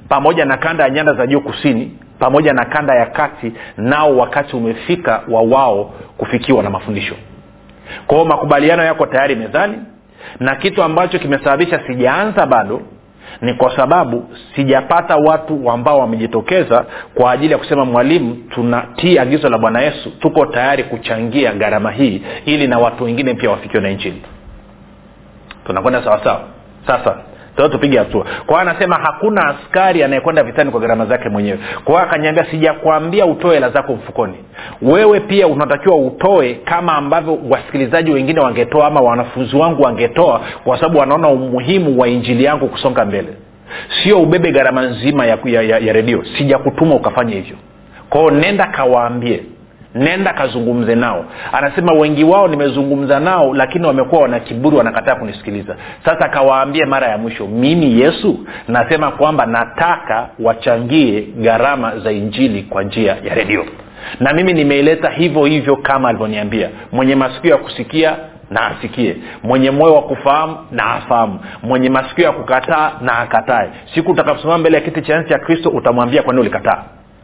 pamoja 0.08 0.44
na 0.44 0.56
kanda 0.56 0.84
ya 0.84 0.90
nyanda 0.90 1.14
za 1.14 1.26
juu 1.26 1.40
kusini 1.40 1.98
pamoja 2.18 2.52
na 2.52 2.64
kanda 2.64 2.94
ya 2.94 3.06
kati 3.06 3.52
nao 3.76 4.16
wakati 4.16 4.56
umefika 4.56 5.22
wa 5.28 5.42
wao 5.42 5.94
kufikiwa 6.18 6.62
na 6.62 6.70
mafundisho 6.70 7.14
kwa 8.06 8.16
hiyo 8.16 8.28
makubaliano 8.28 8.84
yako 8.84 9.06
tayari 9.06 9.34
mezani 9.36 9.78
na 10.40 10.56
kitu 10.56 10.82
ambacho 10.82 11.18
kimesababisha 11.18 11.80
sijaanza 11.86 12.46
bado 12.46 12.82
ni 13.40 13.54
kwa 13.54 13.76
sababu 13.76 14.28
sijapata 14.56 15.16
watu 15.16 15.70
ambao 15.70 15.98
wamejitokeza 15.98 16.84
kwa 17.14 17.32
ajili 17.32 17.52
ya 17.52 17.58
kusema 17.58 17.84
mwalimu 17.84 18.34
tunatii 18.50 19.18
agizo 19.18 19.48
la 19.48 19.58
bwana 19.58 19.80
yesu 19.80 20.10
tuko 20.10 20.46
tayari 20.46 20.84
kuchangia 20.84 21.52
gharama 21.52 21.90
hii 21.90 22.22
ili 22.44 22.68
na 22.68 22.78
watu 22.78 23.04
wengine 23.04 23.34
pia 23.34 23.50
wafikiwe 23.50 23.82
na 23.82 23.90
injili 23.90 24.22
tunakwenda 25.66 26.04
sawasawa 26.04 26.40
sasa 26.86 27.16
tupige 27.56 27.98
hatua. 27.98 28.24
Kwa 28.46 28.60
hiyo 28.60 28.70
anasema 28.70 28.96
hakuna 28.96 29.42
askari 29.48 30.02
anayekwenda 30.02 30.42
vitani 30.42 30.70
kwa 30.70 30.80
gharama 30.80 31.06
zake 31.06 31.28
mwenyewe. 31.28 31.58
Kwa 31.84 31.94
hiyo 31.94 32.06
akanyambia 32.06 32.44
sijakwambia 32.50 33.26
utoe 33.26 33.54
hela 33.54 33.70
zako 33.70 33.92
mfukoni. 33.94 34.34
Wewe 34.82 35.20
pia 35.20 35.46
unatakiwa 35.46 35.96
utoe 35.96 36.54
kama 36.54 36.94
ambavyo 36.94 37.38
wasikilizaji 37.50 38.10
wengine 38.10 38.40
wangetoa 38.40 38.86
ama 38.86 39.00
wanafunzi 39.00 39.56
wangu 39.56 39.82
wangetoa 39.82 40.40
kwa 40.64 40.76
sababu 40.76 40.98
wanaona 40.98 41.28
umuhimu 41.28 42.00
wa 42.00 42.08
injili 42.08 42.44
yangu 42.44 42.68
kusonga 42.68 43.04
mbele. 43.04 43.28
Sio 44.02 44.22
ubebe 44.22 44.52
gharama 44.52 44.82
nzima 44.82 45.26
ya, 45.26 45.38
ya, 45.44 45.62
ya, 45.62 45.78
ya 45.78 45.92
redio. 45.92 46.24
Sijakutuma 46.38 46.94
ukafanya 46.94 47.34
hivyo. 47.34 47.56
Kwao 48.10 48.30
nenda 48.30 48.66
kawaambie 48.66 49.42
nenda 49.94 50.32
kazungumze 50.32 50.94
nao. 50.94 51.24
Anasema 51.52 51.92
wengi 51.92 52.24
wao 52.24 52.48
nimezungumza 52.48 53.20
nao 53.20 53.54
lakini 53.54 53.86
wamekuwa 53.86 54.22
wana 54.22 54.40
kiburi 54.40 54.76
wanakataa 54.76 55.14
kunisikiliza. 55.14 55.76
Sasa 56.04 56.28
kawaambie 56.28 56.84
mara 56.84 57.06
ya 57.06 57.18
mwisho 57.18 57.46
mimi 57.46 58.00
yesu 58.00 58.38
nasema 58.68 59.10
kwamba 59.10 59.46
nataka 59.46 60.28
wachangie 60.38 61.20
gharama 61.20 61.98
za 61.98 62.12
injili 62.12 62.62
kwa 62.62 62.82
njia 62.82 63.16
ya 63.24 63.34
redio. 63.34 63.64
Na 64.20 64.32
mimi 64.32 64.52
nimeileta 64.52 65.10
hivyo 65.10 65.44
hivyo 65.44 65.76
kama 65.76 66.08
alivyoniambia. 66.08 66.68
Mwenye 66.92 67.14
masikio 67.14 67.50
ya 67.50 67.56
kusikia 67.56 68.16
na 68.50 68.66
asikie. 68.66 69.16
Mwenye 69.42 69.70
moyo 69.70 69.94
wa 69.94 70.02
kufahamu 70.02 70.56
na 70.70 70.84
afahamu. 70.94 71.40
Mwenye 71.62 71.90
masikio 71.90 72.24
ya 72.24 72.32
kukataa 72.32 72.92
na 73.00 73.18
akatae. 73.18 73.70
Siku 73.94 74.10
utakaposimama 74.10 74.58
mbele 74.58 74.76
ya 74.76 74.82
kiti 74.82 75.02
cha 75.02 75.14
enzi 75.16 75.28
cha 75.28 75.38
kristo 75.38 75.68
utamwambia 75.70 76.22
kwani 76.22 76.40
ulikataa 76.40 76.82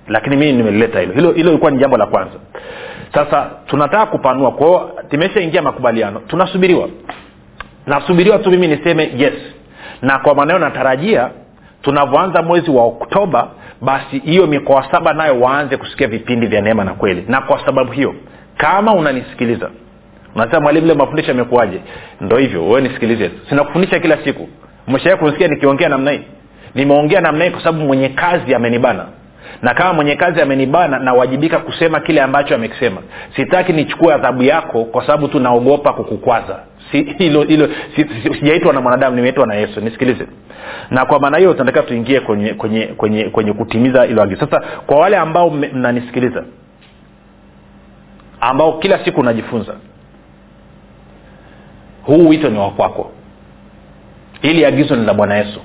lakini 0.08 0.36
mimi 0.36 0.52
nimelileta 0.52 1.00
hilo. 1.00 1.12
Hilo 1.14 1.34
ilikuwa 1.34 1.70
ni 1.70 1.78
jambo 1.78 1.96
la 1.96 2.06
kwanza. 2.06 2.34
Sasa 3.14 3.50
tunataka 3.66 4.06
kupanua. 4.06 4.52
Kwao 4.52 4.90
tumeshaingia 5.10 5.62
makubaliano. 5.62 6.20
Tunasubiriwa. 6.20 6.88
Nasubiriwa 7.86 8.38
tu 8.38 8.50
mimi 8.50 8.68
niseme 8.68 9.10
yes. 9.16 9.34
Na 10.02 10.18
kwa 10.18 10.34
maneno 10.34 10.58
natarajia 10.58 11.30
tunavyoanza 11.82 12.42
mwezi 12.42 12.70
wa 12.70 12.84
oktoba 12.84 13.48
basi 13.80 14.18
hiyo 14.18 14.46
mikoa 14.46 14.90
saba 14.90 15.12
nayo 15.12 15.40
waanze 15.40 15.76
kusikia 15.76 16.06
vipindi 16.08 16.46
vya 16.46 16.60
neema 16.60 16.84
na 16.84 16.94
kweli. 16.94 17.24
Na 17.28 17.40
kwa 17.40 17.66
sababu 17.66 17.92
hiyo 17.92 18.14
kama 18.56 18.94
unanisikiliza 18.94 19.70
unasema 20.34 20.60
mwalimu 20.60 20.86
le 20.86 20.94
mafundisho 20.94 21.28
yamekuwaje? 21.28 21.80
Ndo 22.20 22.36
hivyo 22.36 22.66
wewe 22.68 22.80
nisikilize. 22.80 23.30
Sinakufundisha 23.48 24.00
kila 24.00 24.24
siku. 24.24 24.48
Umeshawai 24.88 25.18
kunisikia 25.18 25.48
nikiongea 25.48 25.88
namna 25.88 26.10
hii. 26.10 26.20
Nimeongea 26.74 27.20
namna 27.20 27.44
hii 27.44 27.50
kwa 27.50 27.60
sababu 27.64 27.84
mwenye 27.84 28.08
kazi 28.08 28.54
amenibana 28.54 29.06
na 29.62 29.74
kama 29.74 29.92
mwenye 29.92 30.16
kazi 30.16 30.40
amenibana 30.40 30.98
nawajibika 30.98 31.58
kusema 31.58 32.00
kile 32.00 32.22
ambacho 32.22 32.54
amekisema. 32.54 33.02
Sitaki 33.36 33.72
nichukue 33.72 34.14
adhabu 34.14 34.42
yako 34.42 34.84
kwa 34.84 35.02
sababu 35.06 35.28
tu 35.28 35.40
naogopa 35.40 35.92
kukukwaza. 35.92 36.58
Si, 36.92 37.02
hilo 37.02 37.68
sijaitwa 38.40 38.70
si, 38.70 38.74
na 38.74 38.80
mwanadamu 38.80 39.16
nimeitwa 39.16 39.46
na 39.46 39.54
yesu. 39.54 39.80
Nisikilize. 39.80 40.26
Na 40.90 41.06
kwa 41.06 41.20
maana 41.20 41.38
hiyo 41.38 41.52
tunataka 41.54 41.82
tuingie 41.82 42.20
kwenye 42.20 42.54
kwenye 42.54 42.86
kwenye 42.86 43.24
kwenye 43.24 43.52
kutimiza 43.52 44.04
hilo 44.04 44.22
agizo. 44.22 44.40
Sasa 44.46 44.60
kwa 44.86 44.98
wale 44.98 45.16
ambao 45.16 45.50
mnanisikiliza 45.50 46.44
ambao 48.40 48.72
kila 48.78 49.04
siku 49.04 49.20
unajifunza 49.20 49.74
huu 52.02 52.28
wito 52.28 52.48
ni 52.50 52.58
wakwako 52.58 53.10
ili 54.42 54.64
agizo 54.64 54.96
ni 54.96 55.06
la 55.06 55.14
bwana 55.14 55.36
yesu. 55.36 55.60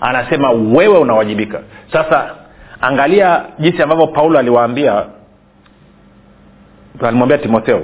Anasema 0.00 0.50
wewe 0.50 0.98
unawajibika. 0.98 1.60
Sasa 1.92 2.34
angalia 2.80 3.44
jinsi 3.58 3.82
ambavyo 3.82 4.06
paulo 4.06 4.38
aliwaambia. 4.38 5.04
Alimwambia 7.02 7.38
timotheo. 7.38 7.82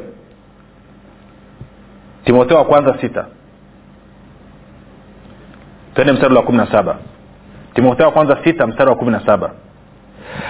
Timotheo 2.24 2.56
wa 2.56 2.64
kwanza 2.64 2.98
sita. 3.00 3.26
Twende 5.94 6.12
mstari 6.12 6.34
wa 6.34 6.42
kumi 6.42 6.58
na 6.58 6.72
saba. 6.72 6.96
Timotheo 7.74 8.06
wa 8.06 8.12
kwanza 8.12 8.38
sita 8.44 8.66
mstari 8.66 8.90
wa 8.90 8.96
kumi 8.96 9.10
na 9.12 9.26
saba 9.26 9.50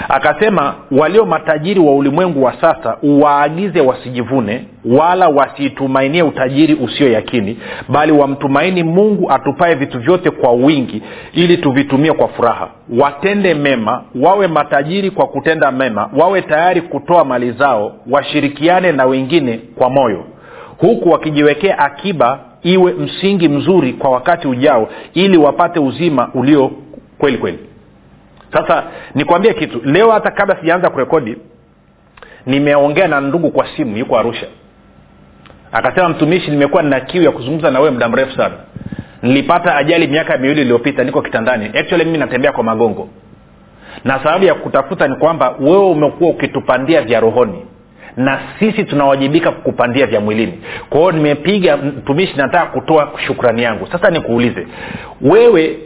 akasema 0.09 0.75
walio 0.91 1.27
matajiri 1.27 1.81
wa 1.81 1.95
ulimwengu 1.95 2.43
wa 2.45 2.53
sasa 2.61 2.97
waagize 3.03 3.81
wasijivune 3.81 4.65
wala 4.85 5.29
wasiitumainie 5.29 6.23
utajiri 6.23 6.75
usio 6.75 7.09
yakini 7.13 7.59
bali 7.89 8.13
wamtumaini 8.13 8.83
mungu 8.83 9.31
atupae 9.33 9.75
vitu 9.75 10.01
vyote 10.01 10.31
kwa 10.31 10.53
wingi 10.53 11.03
ili 11.33 11.57
tuvitumie 11.57 12.13
kwa 12.13 12.29
furaha. 12.29 12.69
Watende 12.99 13.55
mema 13.55 14.03
wawe 14.21 14.47
matajiri 14.47 15.11
kwa 15.11 15.27
kutenda 15.27 15.73
mema 15.73 16.11
wawe 16.17 16.43
tayari 16.43 16.81
kutoa 16.81 17.25
mali 17.25 17.53
zao 17.53 17.93
washirikiane 18.11 18.93
na 18.93 19.05
wengine 19.07 19.61
kwa 19.79 19.91
moyo. 19.91 20.25
Huku 20.79 21.11
wakijiwekea 21.11 21.79
akiba 21.79 22.39
iwe 22.63 22.93
msingi 22.93 23.49
mzuri 23.49 23.93
kwa 23.93 24.11
wakati 24.11 24.49
ujao 24.49 24.89
ili 25.15 25.37
wapate 25.39 25.81
uzima 25.81 26.31
ulio 26.35 26.71
kweli 27.19 27.39
kweli 27.39 27.59
sasa 28.55 28.85
nikwambie 29.15 29.55
kitu. 29.55 29.81
Leo 29.85 30.11
hata 30.11 30.31
kabla 30.31 30.57
sijaanza 30.61 30.91
kurekodi 30.91 31.37
nimeongea 32.47 33.09
na 33.09 33.21
ndugu 33.21 33.51
kwa 33.51 33.67
simu 33.77 33.97
yuko 33.97 34.19
arusha. 34.19 34.47
Akasema 35.73 36.09
mtumishi 36.09 36.51
nimekuwa 36.51 36.83
nina 36.83 37.01
kiu 37.01 37.23
ya 37.23 37.31
kuzungumza 37.31 37.71
na 37.71 37.79
wewe 37.79 37.91
muda 37.91 38.09
mrefu 38.09 38.37
sana. 38.37 38.55
Nilipata 39.23 39.77
ajali 39.77 40.07
miaka 40.07 40.37
miwili 40.39 40.61
iliyopita 40.61 41.05
niko 41.05 41.23
kitandani. 41.23 41.67
Actually 41.79 42.05
mimi 42.05 42.19
natembea 42.19 42.53
kwa 42.53 42.65
magongo. 42.65 43.09
Na 44.05 44.19
sababu 44.25 44.45
ya 44.45 44.55
kutafuta 44.55 45.09
ni 45.09 45.17
kwamba 45.17 45.55
wewe 45.61 45.85
umekuwa 45.87 46.31
ukitupandia 46.31 47.03
vya 47.03 47.21
rohoni. 47.21 47.67
Na 48.17 48.41
sisi 48.59 48.85
tunawajibika 48.85 49.51
kukupandia 49.51 50.07
vya 50.07 50.21
mwilini. 50.21 50.59
Kwa 50.91 50.99
hiyo 51.01 51.13
nimepiga 51.13 51.77
mtumishi 51.77 52.37
nataka 52.37 52.67
kutoa 52.67 53.13
shukrani 53.27 53.63
yangu. 53.63 53.87
Sasa 53.93 54.11
nikuulize 54.11 54.67
wewe 55.21 55.79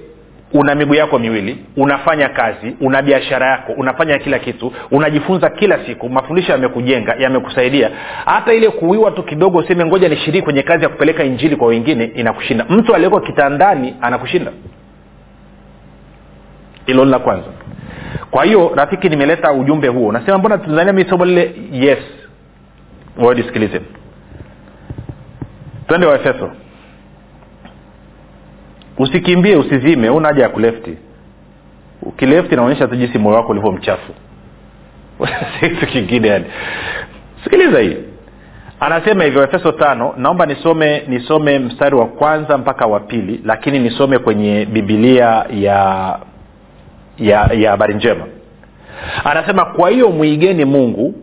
una 0.52 0.74
miguu 0.74 0.94
yako 0.94 1.18
miwili 1.18 1.64
unafanya 1.76 2.28
kazi 2.28 2.76
una 2.80 3.02
biashara 3.02 3.46
yako 3.50 3.72
unafanya 3.72 4.18
kila 4.18 4.38
kitu 4.38 4.72
unajifunza 4.90 5.50
kila 5.50 5.86
siku 5.86 6.08
mafundisho 6.08 6.52
yamekujenga 6.52 7.14
yamekusaidia. 7.18 7.90
Hata 8.24 8.52
ile 8.54 8.70
kuwiwa 8.70 9.10
tu 9.10 9.22
kidogo 9.22 9.58
useme 9.58 9.84
ngoja 9.84 10.08
nishiriki 10.08 10.42
kwenye 10.42 10.62
kazi 10.62 10.82
ya 10.82 10.88
kupeleka 10.88 11.24
injili 11.24 11.56
kwa 11.56 11.66
wengine 11.68 12.04
inakushinda. 12.04 12.66
Mtu 12.68 12.94
aliyeko 12.94 13.20
kitandani 13.20 13.94
anakushinda. 14.00 14.52
Hilo 16.86 17.04
la 17.04 17.18
kwanza. 17.18 17.46
Kwa 18.30 18.44
hiyo 18.44 18.72
rafiki 18.74 19.08
nimeleta 19.08 19.52
ujumbe 19.52 19.88
huo. 19.88 20.12
Nasema 20.12 20.38
mbona 20.38 20.58
tanzania 20.58 20.92
mi 20.92 21.04
somo 21.04 21.24
lile 21.24 21.54
yes. 21.72 21.98
Wadisikilize 23.18 23.80
twende 25.88 26.06
waefeso 26.06 26.50
usikimbie 28.98 29.56
usizime 29.56 30.10
una 30.10 30.28
haja 30.28 30.42
ya 30.42 30.48
kulefti 30.48 30.96
ukilefti 32.02 32.54
inaonyesha 32.54 32.88
tu 32.88 32.96
jinsi 32.96 33.18
moyo 33.18 33.36
wako 33.36 33.52
ulivyo 33.52 33.72
mchafu. 33.72 34.12
Kitu 35.60 35.86
kingine 35.86 36.28
yani. 36.28 36.44
Sikiliza 37.44 37.80
hii. 37.80 37.96
Anasema 38.80 39.24
hivyo 39.24 39.42
efeso 39.44 39.72
tano 39.72 40.14
naomba 40.16 40.46
nisome 40.46 41.02
nisome 41.08 41.58
mstari 41.58 41.96
wa 41.96 42.06
kwanza 42.06 42.58
mpaka 42.58 42.86
wa 42.86 43.00
pili 43.00 43.40
lakini 43.44 43.78
nisome 43.78 44.18
kwenye 44.18 44.66
bibilia 44.66 45.44
ya 45.50 46.18
ya 47.18 47.50
ya 47.54 47.70
habari 47.70 47.94
njema. 47.94 48.24
Anasema 49.24 49.64
kwa 49.64 49.90
hiyo 49.90 50.10
mwigeni 50.10 50.64
mungu 50.64 51.14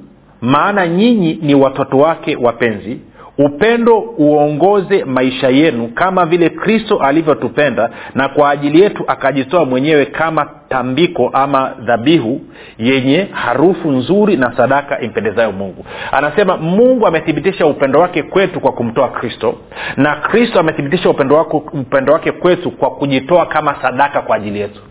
maana 0.42 0.88
nyinyi 0.88 1.40
ni 1.42 1.56
watoto 1.56 1.98
wake 1.98 2.36
wapenzi 2.36 3.00
upendo 3.38 4.00
uongoze 4.00 5.04
maisha 5.06 5.50
yenu 5.50 5.88
kama 5.88 6.26
vile 6.26 6.50
kristo 6.50 6.98
alivyotupenda 6.98 7.90
na 8.16 8.30
kwa 8.30 8.50
ajili 8.50 8.82
yetu 8.82 9.04
akajitoa 9.08 9.66
mwenyewe 9.66 10.06
kama 10.06 10.50
tambiko 10.70 11.30
ama 11.34 11.74
dhabihu 11.80 12.42
yenye 12.78 13.28
harufu 13.32 13.92
nzuri 13.92 14.38
na 14.38 14.58
sadaka 14.58 15.02
impendezayo 15.02 15.52
mungu. 15.52 15.86
Anasema 16.12 16.58
mungu 16.58 17.08
amethibitisha 17.08 17.66
upendo 17.66 18.00
wake 18.00 18.24
kwetu 18.24 18.60
kwa 18.60 18.72
kumtoa 18.72 19.08
kristo 19.10 19.56
na 19.98 20.16
kristo 20.16 20.60
amethibitisha 20.60 21.10
upendo, 21.10 21.36
wako, 21.36 21.58
upendo 21.58 22.14
wake 22.14 22.32
kwetu 22.32 22.72
kwa 22.72 22.90
kujitoa 22.92 23.46
kama 23.46 23.76
sadaka 23.82 24.22
kwa 24.22 24.36
ajili 24.36 24.60
yetu. 24.60 24.82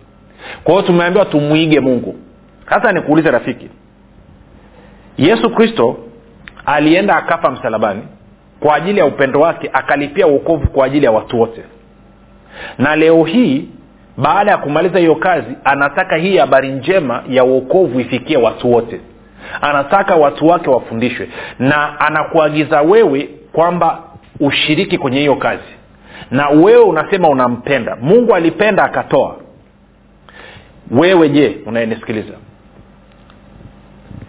Kwa 0.65 0.75
hiyo 0.75 0.87
tumeambiwa 0.87 1.25
tumwige 1.25 1.81
mungu. 1.81 2.15
Sasa 2.71 2.93
nikuulize 2.93 3.31
rafiki 3.31 3.69
yesu 5.19 5.51
kristo 5.51 5.97
alienda 6.67 7.17
akafa 7.17 7.51
msalabani 7.51 8.03
kwa 8.65 8.75
ajili 8.75 8.99
ya 8.99 9.07
upendo 9.07 9.41
wake 9.41 9.71
akalipia 9.73 10.27
uokovu 10.27 10.69
kwa 10.69 10.87
ajili 10.87 11.05
ya 11.05 11.11
watu 11.11 11.41
wote. 11.41 11.63
Na 12.79 12.97
leo 12.97 13.25
hii 13.25 13.69
baada 14.17 14.51
ya 14.51 14.59
kumaliza 14.59 14.99
hiyo 14.99 15.15
kazi 15.15 15.57
anataka 15.65 16.17
hii 16.17 16.37
habari 16.37 16.69
njema 16.73 17.23
ya 17.29 17.45
uokovu 17.45 18.01
ifikie 18.01 18.37
watu 18.37 18.73
wote. 18.73 19.01
Anataka 19.61 20.15
watu 20.17 20.47
wake 20.47 20.71
wafundishwe. 20.71 21.29
Na 21.59 22.01
anakuagiza 22.01 22.83
wewe 22.83 23.29
kwamba 23.53 24.03
ushiriki 24.41 24.99
kwenye 24.99 25.19
hiyo 25.19 25.37
kazi. 25.37 25.73
Na 26.31 26.49
wewe 26.49 26.83
unasema 26.83 27.29
unampenda. 27.29 27.97
Mungu 28.01 28.35
alipenda 28.35 28.83
akatoa. 28.85 29.37
Wewe 30.91 31.29
je 31.29 31.57
unayenisikiliza? 31.67 32.35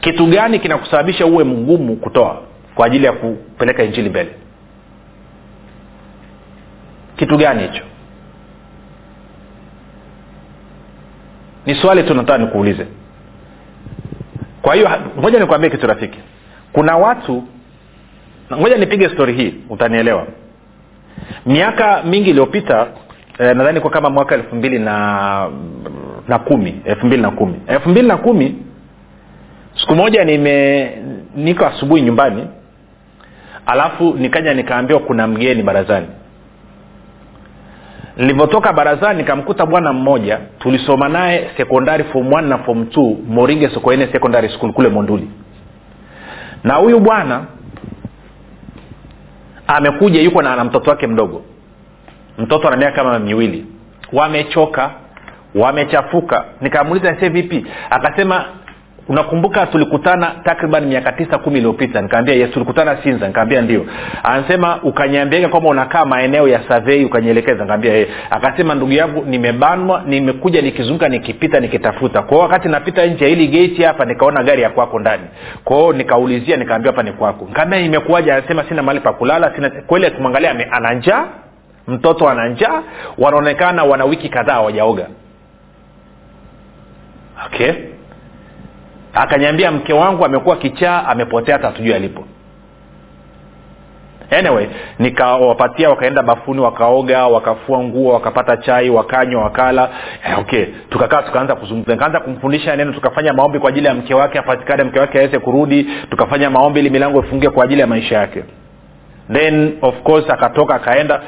Kitu 0.02 0.26
gani 0.26 0.60
kinakusababisha 0.60 1.26
uwe 1.26 1.44
mgumu 1.44 1.96
kutoa 1.96 2.42
kwa 2.76 2.86
ajili 2.86 3.06
ya 3.06 3.12
kupeleka 3.12 3.84
injili 3.84 4.10
mbele. 4.10 4.30
Kitu 7.16 7.38
gani 7.38 7.64
hicho? 7.64 7.84
Ni 11.66 11.76
swali 11.76 12.04
tu 12.04 12.14
nataka 12.14 12.38
nikuulize. 12.38 12.88
Kwa 14.62 14.76
hiyo 14.76 14.90
moja 15.22 15.40
nikuambie 15.40 15.70
kitu 15.70 15.88
rafiki. 15.88 16.20
Kuna 16.74 16.98
watu 16.98 17.44
ngoja 18.54 18.78
nipige 18.78 19.10
stori 19.10 19.34
hii 19.34 19.54
utanielewa. 19.70 20.28
Miaka 21.46 22.04
mingi 22.04 22.30
iliyopita 22.30 22.88
eh, 23.40 23.56
nadhani 23.56 23.80
kwa 23.80 23.92
kama 23.92 24.10
mwaka 24.10 24.36
elfu 24.36 24.56
mbili 24.56 24.80
na 24.80 25.50
na 26.28 26.40
kumi 26.40 26.82
elfu 26.86 27.06
mbili 27.06 27.22
na 27.22 27.32
kumi. 27.32 27.60
Elfu 27.68 27.90
mbili 27.90 28.08
na 28.08 28.18
kumi 28.18 28.56
siku 29.80 29.96
moja 29.96 30.24
nime 30.24 30.92
niko 31.36 31.66
asubuhi 31.66 32.02
nyumbani 32.02 32.48
alafu 33.66 34.14
nikaja 34.14 34.54
nikaambiwa 34.54 35.00
kuna 35.00 35.28
mgeni 35.28 35.64
barazani. 35.64 36.08
Nilivyotoka 38.18 38.74
barazani 38.74 39.18
nikamkuta 39.18 39.66
bwana 39.66 39.94
mmoja 39.94 40.40
tulisoma 40.60 41.10
naye 41.10 41.50
sekondari 41.58 42.04
fom 42.04 42.30
na 42.48 42.58
fom 42.58 42.86
t 42.86 43.18
moringe 43.28 43.70
sokoene 43.70 44.08
secondary 44.12 44.50
school 44.50 44.74
kule 44.74 44.90
monduli. 44.90 45.30
Na 46.64 46.74
huyu 46.76 47.00
bwana 47.00 47.46
amekuja 49.68 50.22
yuko 50.22 50.42
na, 50.42 50.56
na 50.56 50.64
mtoto 50.64 50.90
wake 50.90 51.08
mdogo. 51.08 51.42
Mtoto 52.38 52.68
ana 52.68 52.78
miaka 52.78 52.96
kama 52.96 53.20
miwili. 53.20 53.66
Wamechoka 54.14 54.92
wamechafuka. 55.56 56.46
Nikamuuliza 56.62 57.20
se 57.20 57.30
vipi? 57.30 57.66
Akasema 57.90 58.46
unakumbuka 59.08 59.66
tulikutana 59.66 60.32
takriban 60.44 60.86
miaka 60.86 61.12
tisa 61.12 61.38
kumi 61.38 61.58
iliyopita. 61.58 62.02
Nikaambia 62.02 62.36
yes 62.36 62.52
tulikutana 62.52 62.98
sinza 63.04 63.28
nikaambia 63.28 63.62
ndio. 63.62 63.86
Anasema 64.24 64.80
ukanyambiaga 64.84 65.50
kwamba 65.50 65.70
unakaa 65.70 66.06
maeneo 66.06 66.48
ya 66.48 66.62
savei 66.68 67.06
ukanielekeza. 67.06 67.64
Nikaambia 67.64 67.98
e. 67.98 68.08
akasema 68.30 68.76
ndugu 68.76 68.92
yangu 68.92 69.26
nimebanwa 69.26 70.04
nimekuja 70.06 70.62
nikizunguka 70.62 71.10
nikipita 71.10 71.60
nikitafuta. 71.60 72.22
Kwao 72.22 72.42
wakati 72.42 72.68
napita 72.70 73.06
nje 73.06 73.24
ya 73.24 73.30
hili 73.30 73.48
geti 73.48 73.84
hapa 73.84 74.06
nikaona 74.06 74.44
gari 74.44 74.62
ya 74.62 74.70
kwako 74.70 75.00
ndani. 75.00 75.24
Kwao 75.64 75.94
nikaulizia 75.94 76.58
nikaambia 76.58 76.92
hapa 76.92 77.04
ni 77.04 77.12
kwako. 77.12 77.46
Nikaambia 77.46 77.80
imekuwaja 77.80 78.36
anasema 78.36 78.64
sina 78.64 78.84
mahali 78.84 79.00
pa 79.00 79.14
kulala 79.14 79.56
sina 79.56 79.70
kweli 79.70 80.06
akimwangalia 80.06 80.72
ana 80.72 80.94
njaa 80.94 81.26
mtoto 81.88 82.30
ana 82.30 82.48
njaa 82.50 82.84
wanaonekana 83.18 83.84
wana 83.84 84.06
wiki 84.06 84.30
kadhaa 84.30 84.60
wajaoga 84.62 85.08
okay 87.46 87.72
akanyambia 89.16 89.72
mke 89.72 89.94
wangu 89.94 90.26
amekuwa 90.26 90.56
kichaa 90.58 91.04
amepotea 91.08 91.56
hata 91.56 91.68
hatujui 91.68 91.94
alipo. 91.94 92.24
Anyway 94.32 94.68
nikawapatia 95.00 95.90
wakaenda 95.90 96.24
bafuni 96.24 96.60
wakaoga 96.60 97.28
wakafua 97.28 97.84
nguo 97.84 98.14
wakapata 98.14 98.58
chai 98.58 98.90
wakanywa 98.90 99.44
wakala. 99.44 99.90
Eh, 100.28 100.40
okay. 100.40 100.66
Tukakaa 100.90 101.22
tukaanza 101.22 101.56
kuzungumza. 101.56 101.94
Nikaanza 101.94 102.20
kumfundisha 102.20 102.76
neno 102.76 102.92
tukafanya 102.94 103.34
maombi 103.34 103.60
kwa 103.60 103.70
ajili 103.70 103.88
ya 103.88 103.94
mke 103.94 104.14
wake 104.14 104.40
apatikane 104.40 104.84
mke 104.84 105.00
wake 105.00 105.18
aweze 105.18 105.40
kurudi. 105.40 105.88
Tukafanya 106.10 106.50
maombi 106.50 106.80
ili 106.80 106.90
milango 106.90 107.20
ifungie 107.20 107.50
kwa 107.50 107.64
ajili 107.66 107.82
ya 107.82 107.88
maisha 107.88 108.18
yake. 108.18 108.44
Then 109.34 109.78
of 109.82 110.02
course 110.02 110.30
akatoka 110.30 110.76
akaenda. 110.76 111.22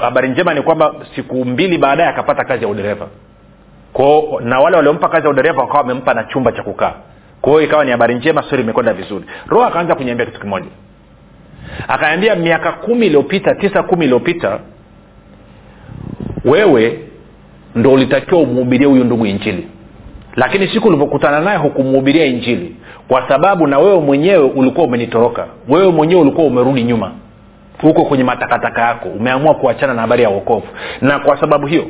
Habari 0.00 0.28
njema 0.28 0.54
ni 0.54 0.62
kwamba 0.62 0.94
siku 1.14 1.44
mbili 1.44 1.78
baadaye 1.78 2.08
akapata 2.08 2.44
kazi 2.44 2.64
ya 2.64 2.70
udereva 2.70 3.06
kwao 3.92 4.40
na 4.40 4.60
wale 4.60 4.76
waliompa 4.76 5.08
kazi 5.08 5.24
ya 5.24 5.30
udereva 5.30 5.60
wakawa 5.62 5.80
wamempa 5.80 6.14
na 6.14 6.24
chumba 6.24 6.52
cha 6.52 6.62
kukaa. 6.62 6.92
Kwa 7.40 7.52
hiyo 7.52 7.64
ikawa 7.64 7.84
ni 7.84 7.90
habari 7.90 8.14
njema 8.14 8.42
stori 8.42 8.62
imekwenda 8.62 8.92
vizuri. 8.92 9.24
Roho 9.48 9.64
akaanza 9.64 9.94
kuniambia 9.94 10.26
kitu 10.26 10.40
kimoja. 10.40 10.66
Akaniambia 11.88 12.34
miaka 12.34 12.72
kumi 12.72 13.06
iliyopita 13.06 13.54
tisa 13.54 13.82
kumi 13.82 14.04
iliyopita 14.04 14.58
wewe 16.44 16.98
ndo 17.74 17.92
ulitakiwa 17.92 18.40
umhubirie 18.40 18.86
huyu 18.86 19.04
ndugu 19.04 19.26
injili. 19.26 19.68
Lakini 20.36 20.68
siku 20.68 20.88
ulivyokutana 20.88 21.40
naye 21.40 21.58
hukumuhubiria 21.58 22.24
injili. 22.26 22.76
Kwa 23.08 23.28
sababu 23.28 23.66
na 23.66 23.78
wewe 23.78 24.00
mwenyewe 24.00 24.44
ulikuwa 24.44 24.86
umenitoroka. 24.86 25.46
Wewe 25.68 25.92
mwenyewe 25.92 26.20
ulikuwa 26.20 26.46
umerudi 26.46 26.82
nyuma. 26.82 27.12
Huko 27.82 28.04
kwenye 28.04 28.24
matakataka 28.24 28.80
yako. 28.80 29.08
Umeamua 29.08 29.54
kuachana 29.54 29.94
na 29.94 30.00
habari 30.00 30.22
ya 30.22 30.30
uokovu 30.30 30.66
na 31.00 31.18
kwa 31.18 31.40
sababu 31.40 31.66
hiyo 31.66 31.86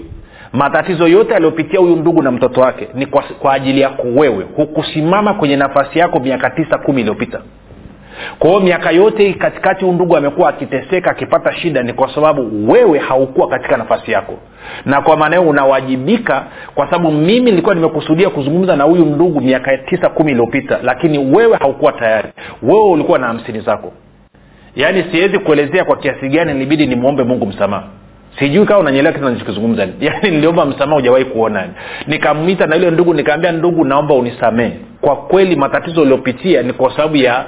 matatizo 0.53 1.09
yote 1.09 1.35
aliyopitia 1.35 1.81
huyu 1.81 1.97
ndugu 1.97 2.23
na 2.23 2.31
mtoto 2.31 2.61
wake 2.61 2.89
ni 2.95 3.07
kwa, 3.07 3.23
kwa 3.23 3.53
ajili 3.55 3.81
yako 3.81 4.03
wewe 4.03 4.47
hukusimama 4.57 5.35
kwenye 5.35 5.57
nafasi 5.57 5.99
yako 5.99 6.21
miaka 6.21 6.51
tisa 6.51 6.79
kumi 6.79 7.01
iliyopita. 7.01 7.41
Kwa 8.39 8.51
hiyo 8.51 8.61
miaka 8.63 8.91
yote 8.91 9.33
katikati 9.33 9.85
huu 9.85 9.93
ndugu 9.93 10.17
amekuwa 10.17 10.49
akiteseka 10.49 11.11
akipata 11.11 11.53
shida 11.53 11.83
ni 11.83 11.93
kwa 11.93 12.15
sababu 12.15 12.71
wewe 12.73 12.99
haukuwa 12.99 13.49
katika 13.49 13.77
nafasi 13.77 14.13
yako. 14.13 14.35
Na 14.85 15.01
kwa 15.03 15.17
maana 15.17 15.37
hiyo 15.37 15.49
unawajibika 15.51 16.45
kwa 16.75 16.87
sababu 16.87 17.11
mimi 17.13 17.51
nilikuwa 17.51 17.75
nimekusudia 17.75 18.31
kuzungumza 18.31 18.77
na 18.77 18.85
huyu 18.85 19.05
ndugu 19.05 19.41
miaka 19.41 19.79
tisa 19.79 20.09
kumi 20.09 20.31
iliyopita 20.33 20.79
lakini 20.83 21.19
wewe 21.37 21.57
haukuwa 21.57 21.93
tayari. 21.93 22.29
Wewe 22.63 22.91
ulikuwa 22.91 23.19
na 23.19 23.27
hamsini 23.27 23.61
zako. 23.61 23.93
Yaani 24.77 25.05
siwezi 25.13 25.39
kuelezea 25.39 25.85
kwa 25.85 25.97
kiasi 25.97 26.29
gani 26.29 26.53
nilibidi 26.53 26.87
nimwombe 26.87 27.25
mungu 27.25 27.47
msamaha 27.47 27.85
sijui 28.39 28.67
kama 28.67 28.81
unanyelewa 28.81 29.13
kitu 29.13 29.25
nachokizungumza 29.29 29.83
yaani 30.01 30.31
niliomba 30.31 30.65
msamaha 30.65 30.95
hujawahi 30.97 31.25
kuona. 31.25 31.69
Nikamwita 32.07 32.67
na 32.67 32.77
yule 32.77 32.91
ndugu 32.91 33.15
nikaambia 33.15 33.53
ndugu 33.53 33.85
naomba 33.85 34.15
unisamee 34.15 34.71
kwa 35.01 35.17
kweli 35.17 35.57
matatizo 35.57 36.03
uliopitia 36.03 36.63
ni 36.63 36.73
kwa 36.73 36.97
sababu 36.97 37.17
ya 37.17 37.45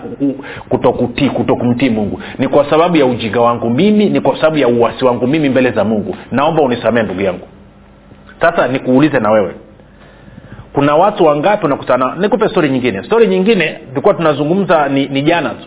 kutokutii 0.69 1.29
kutokumtii 1.31 1.91
mungu. 1.91 2.21
Ni 2.39 2.49
kwa 2.49 2.71
sababu 2.71 2.97
ya 2.97 3.07
ujinga 3.07 3.41
wangu 3.41 3.71
mimi 3.71 4.11
ni 4.11 4.21
kwa 4.21 4.37
sababu 4.37 4.59
ya 4.59 4.69
uwasi 4.69 5.05
wangu 5.05 5.27
mimi 5.27 5.49
mbele 5.49 5.71
za 5.71 5.85
mungu. 5.85 6.17
Naomba 6.33 6.63
unisamee 6.63 7.03
ndugu 7.03 7.21
yangu. 7.21 7.49
Sasa 8.41 8.69
nikuulize 8.69 9.19
na 9.21 9.31
wewe. 9.31 9.55
Kuna 10.73 10.97
watu 10.97 11.25
wangapi 11.25 11.67
unakutana 11.67 12.15
nikupe 12.19 12.49
stori 12.49 12.69
nyingine. 12.69 13.03
Stori 13.05 13.27
nyingine 13.27 13.79
tulikuwa 13.89 14.15
tunazungumza 14.15 14.89
ni, 14.89 15.07
ni 15.07 15.23
jana 15.23 15.51
tu 15.51 15.67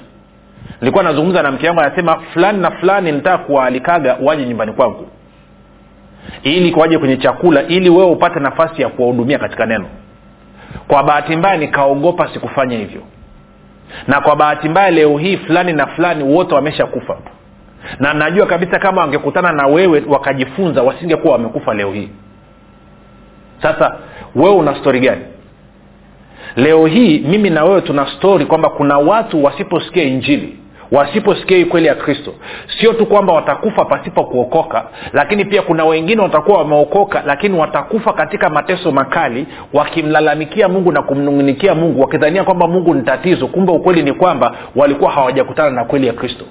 nilikuwa 0.82 1.04
nazungumza 1.04 1.44
na 1.44 1.52
mke 1.52 1.68
wangu 1.68 1.82
anasema 1.82 2.20
fulani 2.34 2.60
na 2.62 2.72
fulani 2.72 3.12
nitaka 3.12 3.38
kuwaalikaga 3.38 4.18
waje 4.22 4.46
nyumbani 4.46 4.72
kwangu. 4.74 5.08
Ili 6.44 6.74
waje 6.74 6.98
kwenye 6.98 7.18
chakula 7.18 7.64
ili 7.64 7.90
wewe 7.90 8.12
upate 8.12 8.40
nafasi 8.40 8.82
ya 8.82 8.90
kuwahudumia 8.90 9.40
katika 9.40 9.66
neno. 9.66 9.86
Kwa 10.88 11.04
bahati 11.04 11.36
mbaya 11.36 11.58
nikaogopa 11.58 12.30
sikufanya 12.34 12.78
hivyo. 12.78 13.02
Na 14.08 14.22
kwa 14.22 14.36
bahati 14.36 14.70
mbaya 14.70 14.92
leo 14.92 15.18
hii 15.18 15.38
fulani 15.38 15.74
na 15.74 15.88
fulani 15.88 16.24
wote 16.24 16.56
wameshakufa. 16.56 17.18
Na 18.00 18.14
najua 18.14 18.46
kabisa 18.46 18.80
kama 18.80 19.02
wangekutana 19.02 19.52
na 19.52 19.68
wewe 19.68 20.04
wakajifunza 20.08 20.84
wasingekuwa 20.84 21.34
wamekufa 21.34 21.74
leo 21.74 21.92
hii. 21.92 22.10
Sasa 23.62 23.96
wewe 24.36 24.56
una 24.56 24.76
stori 24.76 25.00
gani 25.00 25.22
leo 26.58 26.86
hii 26.86 27.20
mimi 27.20 27.50
na 27.50 27.64
wewe 27.64 27.82
tuna 27.82 28.08
stori 28.18 28.46
kwamba 28.46 28.70
kuna 28.70 28.98
watu 28.98 29.44
wasiposikia 29.44 30.04
injili 30.04 30.58
wasiposikia 30.92 31.58
hii 31.58 31.66
kweli 31.66 31.88
ya 31.88 31.96
kristo. 31.96 32.34
Sio 32.80 32.94
tu 32.94 33.06
kwamba 33.06 33.34
watakufa 33.34 33.86
pasipo 33.86 34.24
kuokoka 34.24 34.84
lakini 35.14 35.46
pia 35.46 35.62
kuna 35.62 35.86
wengine 35.86 36.22
watakuwa 36.22 36.58
wameokoka 36.58 37.24
lakini 37.26 37.60
watakufa 37.60 38.14
katika 38.14 38.50
mateso 38.50 38.92
makali 38.92 39.46
wakimlalamikia 39.74 40.68
mungu 40.70 40.92
na 40.92 41.02
kumnungunikia 41.02 41.76
mungu 41.76 42.02
wakidhania 42.02 42.44
kwamba 42.44 42.68
mungu 42.68 42.94
ni 42.94 43.02
tatizo 43.02 43.48
kumbe 43.48 43.72
ukweli 43.72 44.04
ni 44.04 44.14
kwamba 44.14 44.56
walikuwa 44.76 45.12
hawajakutana 45.12 45.70
na 45.70 45.84
kweli 45.84 46.08
ya 46.08 46.14
kristo. 46.14 46.46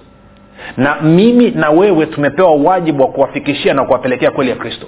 Na 0.77 0.97
mimi 1.01 1.51
na 1.51 1.71
wewe 1.71 2.07
tumepewa 2.07 2.55
wajibu 2.55 3.03
wa 3.03 3.09
kuwafikishia 3.09 3.75
na 3.75 3.85
kuwapelekea 3.85 4.31
kweli 4.31 4.51
ya 4.51 4.57
kristo 4.57 4.87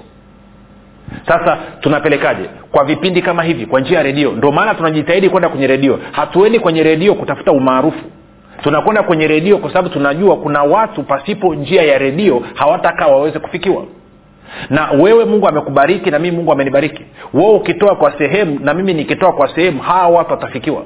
sasa 1.26 1.58
tunapelekaje? 1.80 2.44
Kwa 2.72 2.84
vipindi 2.84 3.22
kama 3.22 3.42
hivi 3.42 3.66
kwa 3.66 3.80
njia 3.80 3.96
ya 3.98 4.02
redio. 4.04 4.32
Ndio 4.32 4.52
maana 4.52 4.74
tunajitahidi 4.74 5.28
kwenda 5.30 5.48
kwenye 5.48 5.66
redio. 5.66 5.98
Hatuendi 6.12 6.60
kwenye 6.60 6.82
redio 6.82 7.14
kutafuta 7.14 7.52
umaarufu. 7.52 8.04
Tunakwenda 8.62 9.02
kwenye 9.02 9.26
redio 9.26 9.58
kwa 9.58 9.68
sababu 9.70 9.88
tunajua 9.88 10.36
kuna 10.36 10.62
watu 10.62 11.02
pasipo 11.02 11.54
njia 11.54 11.82
ya 11.82 11.98
redio 11.98 12.42
hawatakaa 12.54 13.06
waweze 13.06 13.38
kufikiwa. 13.38 13.84
Na 14.70 14.90
wewe 14.90 15.24
mungu 15.24 15.48
amekubariki 15.48 16.10
na 16.10 16.18
mimi 16.18 16.36
mungu 16.36 16.52
amenibariki. 16.52 17.04
Wewe 17.34 17.52
ukitoa 17.54 17.94
kwa 17.96 18.18
sehemu 18.18 18.58
na 18.62 18.74
mimi 18.74 18.94
nikitoa 18.94 19.32
kwa 19.32 19.54
sehemu 19.54 19.82
hawa 19.82 20.08
watu 20.08 20.30
watafikiwa. 20.30 20.82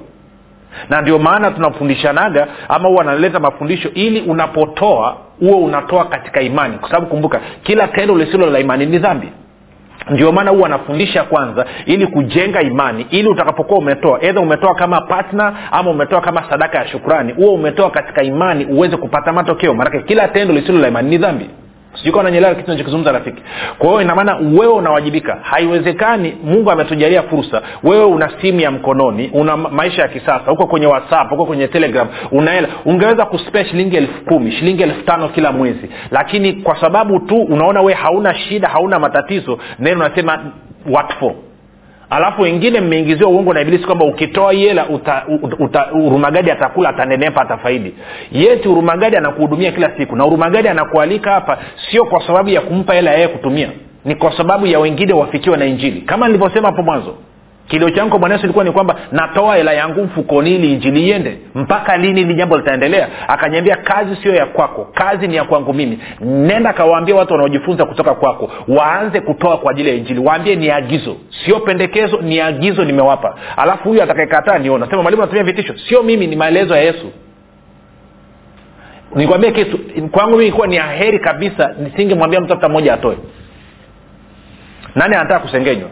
Na 0.90 1.00
ndio 1.00 1.18
maana 1.18 1.50
tunafundishanaga 1.50 2.46
ama 2.68 2.88
huwa 2.88 3.00
analeta 3.02 3.40
mafundisho 3.40 3.88
ili 3.94 4.20
unapotoa 4.20 5.16
huo 5.40 5.58
unatoa 5.58 6.04
katika 6.04 6.40
imani. 6.40 6.78
Kwa 6.78 6.88
sababu 6.88 7.06
kumbuka 7.06 7.40
kila 7.62 7.88
tendo 7.88 8.16
lisilo 8.16 8.46
la 8.50 8.58
imani 8.60 8.86
ni 8.86 8.98
dhambi 8.98 9.28
ndio 10.10 10.32
maana 10.32 10.50
huwa 10.50 10.66
anafundisha 10.66 11.22
kwanza 11.22 11.66
ili 11.86 12.06
kujenga 12.06 12.62
imani 12.62 13.06
ili 13.10 13.28
utakapokuwa 13.28 13.78
umetoa 13.78 14.22
edha 14.24 14.40
umetoa 14.40 14.74
kama 14.74 15.00
patna 15.00 15.54
ama 15.72 15.90
umetoa 15.90 16.20
kama 16.20 16.44
sadaka 16.50 16.78
ya 16.78 16.86
shukrani 16.88 17.32
huo 17.32 17.54
umetoa 17.54 17.90
katika 17.90 18.22
imani 18.22 18.64
uweze 18.64 18.96
kupata 18.96 19.32
matokeo. 19.32 19.74
Maanake 19.74 20.02
kila 20.02 20.28
tendo 20.28 20.54
lisilo 20.54 20.78
la 20.78 20.88
imani 20.88 21.10
ni 21.10 21.18
dhambi 21.18 21.50
sijui 21.94 22.22
nanyelewa 22.22 22.54
kitu 22.54 22.70
nachokizungumza 22.70 23.12
rafiki. 23.12 23.42
Kwa 23.78 23.88
hiyo 23.88 24.02
inamaana 24.02 24.36
wewe 24.36 24.72
unawajibika. 24.72 25.38
Haiwezekani 25.42 26.36
mungu 26.44 26.70
ametujalia 26.70 27.22
fursa. 27.22 27.62
Wewe 27.82 28.04
una 28.04 28.30
simu 28.40 28.60
ya 28.60 28.70
mkononi 28.70 29.30
una 29.34 29.56
maisha 29.56 30.02
ya 30.02 30.08
kisasa 30.08 30.50
huko 30.50 30.66
kwenye 30.66 30.86
whatsapp 30.86 31.30
huko 31.30 31.46
kwenye 31.46 31.68
telegram 31.68 32.08
unaela 32.30 32.68
ungeweza 32.84 33.26
kuspea 33.26 33.64
shilingi 33.64 33.96
elfu 33.96 34.24
kumi 34.24 34.52
shilingi 34.52 34.82
elfu 34.82 35.02
tano 35.02 35.28
kila 35.28 35.52
mwezi. 35.52 35.90
Lakini 36.10 36.52
kwa 36.52 36.80
sababu 36.80 37.18
tu 37.20 37.36
unaona 37.42 37.82
we 37.82 37.94
hauna 37.94 38.34
shida 38.34 38.68
hauna 38.68 38.98
matatizo 38.98 39.58
neno 39.78 40.04
unasema 40.06 40.38
what 40.90 41.12
alafu 42.12 42.42
wengine 42.42 42.80
mmeingiziwa 42.80 43.30
uongo 43.30 43.54
na 43.54 43.60
ibilisi 43.60 43.84
kwamba 43.86 44.04
ukitoa 44.04 44.52
hii 44.52 44.66
hela 44.68 44.86
urumagadi 45.94 46.50
atakula 46.50 46.88
atanenepa 46.88 47.40
atafaidi. 47.42 47.94
Yeti 48.32 48.68
urumagadi 48.68 49.16
anakuhudumia 49.16 49.72
kila 49.72 49.96
siku 49.96 50.16
na 50.16 50.26
urumagadi 50.26 50.68
anakualika 50.68 51.30
hapa 51.32 51.58
sio 51.90 52.04
kwa 52.04 52.26
sababu 52.26 52.48
ya 52.48 52.60
kumpa 52.60 52.94
hela 52.94 53.10
yeye 53.12 53.28
kutumia. 53.28 53.68
Ni 54.04 54.14
kwa 54.14 54.36
sababu 54.36 54.66
ya 54.66 54.78
wengine 54.78 55.12
wafikiwa 55.12 55.56
na 55.56 55.64
injili. 55.64 56.00
Kama 56.00 56.26
nilivyosema 56.26 56.68
hapo 56.68 56.82
mwanzo 56.82 57.14
kilio 57.68 57.90
changu 57.90 58.10
kwa 58.10 58.18
bwana 58.18 58.38
ilikuwa 58.42 58.64
ni 58.64 58.70
kwamba 58.70 58.96
natoa 59.12 59.56
hela 59.56 59.72
yangu 59.72 60.02
mfukoni 60.04 60.54
ili 60.54 60.72
injili 60.72 61.08
iende. 61.08 61.38
Mpaka 61.54 61.96
lini 61.96 62.20
hili 62.20 62.34
jambo 62.34 62.56
litaendelea? 62.56 63.08
Akanyambia 63.28 63.76
kazi 63.76 64.16
sio 64.16 64.34
ya 64.34 64.46
kwako 64.46 64.88
kazi 64.94 65.28
ni 65.28 65.36
ya 65.36 65.44
kwangu 65.44 65.74
mimi. 65.74 65.98
Nenda 66.20 66.70
akawaambia 66.70 67.14
watu 67.14 67.32
wanaojifunza 67.32 67.84
kutoka 67.84 68.14
kwako 68.14 68.50
waanze 68.68 69.20
kutoa 69.20 69.56
kwa 69.58 69.70
ajili 69.70 69.88
ya 69.88 69.94
injili. 69.94 70.20
Waambie 70.20 70.56
ni 70.56 70.70
agizo. 70.70 71.16
Sio 71.44 71.60
pendekezo 71.60 72.20
ni 72.20 72.40
agizo 72.40 72.84
nimewapa. 72.84 73.34
Alafu 73.56 73.88
huyu 73.88 74.02
atakayekataa 74.02 74.58
niona 74.58 74.86
sema 74.90 75.02
mwalimu 75.02 75.22
natumia 75.22 75.44
vitisho. 75.44 75.74
Sio 75.88 76.02
mimi 76.02 76.26
ni 76.26 76.36
maelezo 76.36 76.76
ya 76.76 76.82
yesu. 76.82 77.12
Nikwambie 79.14 79.50
kitu 79.52 79.78
kwangu 80.10 80.30
mimi 80.30 80.44
ilikuwa 80.44 80.66
ni 80.66 80.78
aheri 80.78 81.18
kabisa 81.18 81.74
nisingemwambia 81.78 82.40
mtu 82.40 82.54
hata 82.54 82.68
mmoja 82.68 82.94
atoe. 82.94 83.16
Nani 84.94 85.14
anataka 85.14 85.40
kusengenywa 85.40 85.88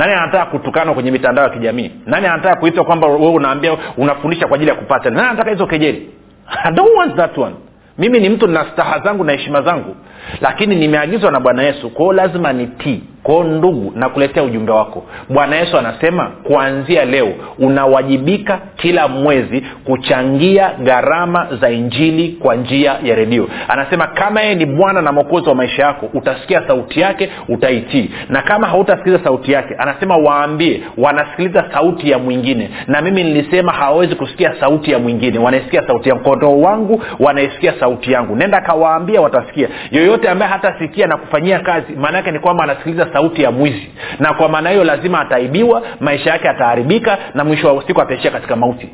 nani 0.00 0.12
anataka 0.12 0.46
kutukanwa 0.46 0.94
kwenye 0.94 1.10
mitandao 1.10 1.44
ya 1.44 1.50
kijamii? 1.50 1.90
Nani 2.06 2.26
anataka 2.26 2.56
kuitwa 2.56 2.84
kwamba 2.84 3.06
wewe 3.06 3.28
unaambia 3.32 3.76
unafundisha 3.96 4.46
kwa 4.46 4.54
ajili 4.56 4.70
ya 4.70 4.76
kupata? 4.76 5.10
Nani 5.10 5.28
anataka 5.28 5.50
hizo 5.50 5.66
kejeli? 5.66 6.10
I 6.64 6.72
don't 6.72 6.96
want 6.96 7.16
that 7.16 7.38
one. 7.38 7.54
Mimi 7.98 8.20
ni 8.20 8.28
mtu 8.28 8.46
nina 8.46 8.66
staha 8.72 8.98
zangu 9.00 9.24
na 9.24 9.32
heshima 9.32 9.62
zangu 9.62 9.96
lakini 10.40 10.76
nimeagizwa 10.76 11.30
na 11.30 11.40
bwana 11.40 11.62
yesu 11.62 11.90
kwao 11.90 12.12
lazima 12.12 12.52
nitii 12.52 13.02
kwao 13.22 13.44
ndugu 13.44 13.92
nakuletea 13.96 14.42
ujumbe 14.42 14.72
wako. 14.72 15.04
Bwana 15.28 15.56
yesu 15.56 15.78
anasema 15.78 16.26
kuanzia 16.42 17.04
leo 17.04 17.28
unawajibika 17.58 18.58
kila 18.76 19.08
mwezi 19.08 19.64
kuchangia 19.84 20.70
gharama 20.82 21.48
za 21.60 21.70
injili 21.70 22.28
kwa 22.42 22.54
njia 22.54 22.96
ya 23.04 23.14
redio. 23.16 23.48
Anasema 23.68 24.06
kama 24.06 24.40
yeye 24.40 24.54
ni 24.54 24.66
bwana 24.66 25.02
na 25.02 25.12
mwokozi 25.12 25.48
wa 25.48 25.54
maisha 25.54 25.82
yako 25.82 26.08
utasikia 26.14 26.62
sauti 26.68 27.00
yake 27.00 27.30
utaitii. 27.48 28.10
Na 28.28 28.42
kama 28.42 28.66
hautasikiliza 28.66 29.24
sauti 29.24 29.52
yake 29.52 29.74
anasema 29.78 30.16
waambie 30.16 30.80
wanasikiliza 30.98 31.64
sauti 31.72 32.10
ya 32.10 32.18
mwingine. 32.18 32.70
Na 32.86 33.00
mimi 33.00 33.24
nilisema 33.24 33.72
hawawezi 33.72 34.14
kusikia 34.14 34.54
sauti 34.60 34.90
ya 34.92 34.98
mwingine 34.98 35.38
wanaisikia 35.38 35.86
sauti 35.86 36.08
ya 36.08 36.14
mkondoo 36.14 36.60
wangu 36.60 37.02
wanaisikia 37.18 37.72
sauti 37.80 38.12
yangu. 38.12 38.36
Nenda 38.36 38.60
kawaambia 38.60 39.20
watasikia 39.20 39.68
yoyote 40.10 40.28
ambaye 40.28 40.52
hatasikia 40.52 41.06
na 41.06 41.16
kufanyia 41.16 41.58
kazi 41.60 41.92
maana 41.92 42.16
yake 42.18 42.30
ni 42.30 42.38
kwamba 42.38 42.64
anasikiliza 42.64 43.12
sauti 43.12 43.42
ya 43.42 43.50
mwizi. 43.50 43.90
Na 44.18 44.34
kwa 44.34 44.48
maana 44.48 44.70
hiyo 44.70 44.84
lazima 44.84 45.20
ataibiwa 45.20 45.82
maisha 46.00 46.30
yake 46.30 46.48
ataharibika 46.48 47.18
na 47.34 47.44
mwisho 47.44 47.76
wa 47.76 47.86
siku 47.86 48.00
ataishia 48.02 48.30
katika 48.30 48.56
mauti. 48.56 48.88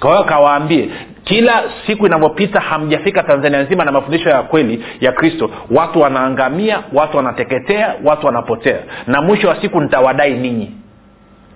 Kwa 0.00 0.10
hiyo 0.10 0.24
kawaambie 0.24 0.90
kila 1.24 1.62
siku 1.86 2.06
inavyopita 2.06 2.60
hamjafika 2.60 3.22
tanzania 3.22 3.62
nzima 3.62 3.84
na 3.84 3.92
mafundisho 3.92 4.28
ya 4.30 4.42
kweli 4.42 4.84
ya 5.00 5.12
kristo 5.12 5.50
watu 5.70 6.00
wanaangamia 6.00 6.82
watu 6.92 7.16
wanateketea 7.16 7.94
watu 8.04 8.26
wanapotea. 8.26 8.78
Na 9.06 9.22
mwisho 9.22 9.48
wa 9.48 9.60
siku 9.60 9.80
nitawadai 9.80 10.34
ninyi. 10.34 10.70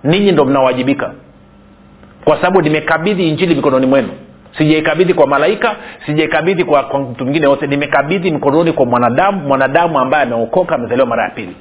Ninyi 0.03 0.31
ndo 0.31 0.45
mnawajibika. 0.45 1.11
Kwa 2.25 2.35
sababu 2.35 2.61
nimekabidhi 2.61 3.29
injili 3.29 3.55
mikononi 3.55 3.85
mwenu 3.85 4.09
sijaikabidhi 4.57 5.13
kwa 5.13 5.27
malaika 5.27 5.75
sijaikabidhi 6.05 6.63
kwa, 6.63 6.83
kwa 6.83 6.99
mtu 6.99 7.23
mwingine 7.23 7.47
wote 7.47 7.67
nimekabidhi 7.67 8.31
mikononi 8.31 8.71
kwa 8.73 8.85
mwanadamu 8.85 9.39
mwanadamu 9.47 9.99
ambaye 9.99 10.23
ameokoka 10.23 10.75
amezaliwa 10.75 11.07
mara 11.07 11.23
ya 11.23 11.29
pili. 11.29 11.55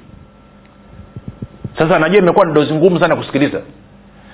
Sasa 1.78 1.98
najua 1.98 2.18
imekuwa 2.18 2.46
dozi 2.46 2.74
ngumu 2.74 3.00
sana 3.00 3.16
kusikiliza. 3.16 3.60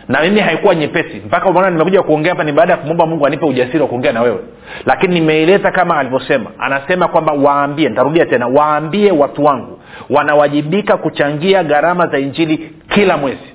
Na 0.08 0.22
mimi 0.22 0.40
haikuwa 0.40 0.74
nyepesi. 0.74 1.22
Mpaka 1.26 1.48
umeona 1.48 1.70
nimekuja 1.70 2.02
kuongea 2.02 2.32
hapa 2.32 2.44
ni 2.44 2.52
baada 2.52 2.72
ya 2.72 2.78
kumwomba 2.78 3.06
mungu 3.06 3.26
anipe 3.26 3.46
ujasiri 3.46 3.78
wa 3.80 3.86
kuongea 3.88 4.12
na 4.12 4.22
wewe. 4.22 4.38
Lakini 4.86 5.14
nimeeleza 5.14 5.70
kama 5.70 5.96
alivyosema. 5.98 6.50
Anasema 6.58 7.08
kwamba 7.08 7.32
waambie 7.32 7.88
nitarudia 7.88 8.26
tena 8.26 8.46
waambie 8.46 9.10
watu 9.12 9.44
wangu 9.44 9.78
wanawajibika 10.10 10.96
kuchangia 10.96 11.64
gharama 11.64 12.06
za 12.06 12.18
injili 12.18 12.70
kila 12.88 13.16
mwezi 13.16 13.51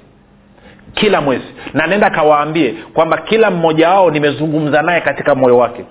kila 1.00 1.22
mwezi. 1.22 1.46
Na 1.74 1.88
nenda 1.88 2.10
kawaambie 2.10 2.74
kwamba 2.94 3.18
kila 3.18 3.52
mmoja 3.52 3.90
wao 3.90 4.12
nimezungumza 4.12 4.82
naye 4.82 5.02
katika 5.02 5.36
moyo 5.36 5.58
wake. 5.58 5.86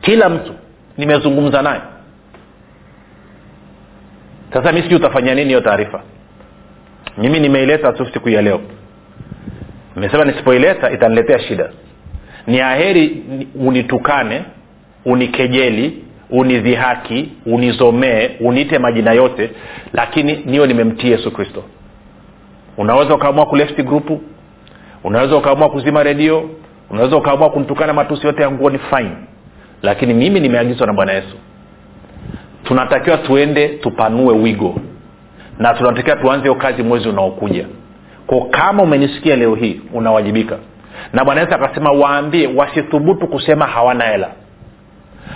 Kila 0.00 0.28
mtu 0.28 0.54
nimezungumza 0.98 1.62
naye. 1.62 1.80
Sasa 4.52 4.72
mi 4.72 4.82
sijui 4.82 4.96
utafanya 4.96 5.34
nini 5.34 5.46
hiyo 5.46 5.60
taarifa. 5.60 6.02
Mimi 7.18 7.40
nimeileta 7.40 7.92
tu 7.92 8.06
siku 8.12 8.28
ya 8.28 8.42
leo. 8.42 8.60
Nimesema 9.96 10.24
nisipoileta 10.24 10.90
itaniletea 10.90 11.38
shida. 11.38 11.70
Ni 12.46 12.60
aheri 12.60 13.22
unitukane 13.54 14.42
unikejeli 15.04 16.04
unidhihaki 16.30 17.32
unizomee 17.46 18.30
uniite 18.40 18.78
majina 18.78 19.12
yote 19.12 19.50
lakini 19.92 20.42
niyo 20.46 20.66
nimemtii 20.66 21.10
yesu 21.10 21.30
kristo 21.30 21.64
unaweza 22.78 23.14
ukaamua 23.14 23.46
kulefti 23.46 23.82
grupu 23.82 24.20
unaweza 25.04 25.36
ukaamua 25.36 25.68
kuzima 25.70 26.02
redio 26.02 26.50
unaweza 26.90 27.16
ukaamua 27.16 27.50
kumtukana 27.50 27.92
matusi 27.92 28.26
yote 28.26 28.42
ya 28.42 28.50
nguo 28.50 28.70
ni 28.70 28.78
fine. 28.78 29.16
Lakini 29.82 30.14
mimi 30.14 30.40
nimeagizwa 30.40 30.86
na 30.86 30.92
bwana 30.92 31.12
yesu. 31.12 31.36
Tunatakiwa 32.64 33.16
tuende 33.18 33.68
tupanue 33.68 34.34
wigo. 34.34 34.74
Na 35.58 35.74
tunatakiwa 35.74 36.16
tuanze 36.16 36.54
kazi 36.54 36.82
mwezi 36.82 37.08
unaokuja. 37.08 37.66
Ko 38.26 38.48
kama 38.50 38.82
umenisikia 38.82 39.36
leo 39.36 39.54
hii 39.54 39.80
unawajibika. 39.92 40.58
Na 41.12 41.24
bwana 41.24 41.40
yesu 41.40 41.54
akasema 41.54 41.90
waambie 41.90 42.46
wasithubutu 42.56 43.26
kusema 43.26 43.66
hawana 43.66 44.04
hela. 44.04 44.30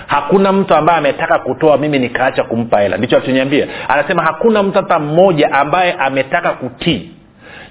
Hakuna 0.06 0.52
mtu 0.52 0.74
ambaye 0.74 0.98
ametaka 0.98 1.38
kutoa 1.38 1.78
mimi 1.78 1.98
nikaacha 1.98 2.44
kumpa 2.44 2.80
hela. 2.80 2.96
Ndicho 2.96 3.16
alichoniambia. 3.16 3.66
Anasema 3.88 4.22
hakuna 4.22 4.62
mtu 4.62 4.78
hata 4.78 4.98
mmoja 4.98 5.52
ambaye 5.52 5.92
ametaka 5.92 6.50
kutii 6.50 7.10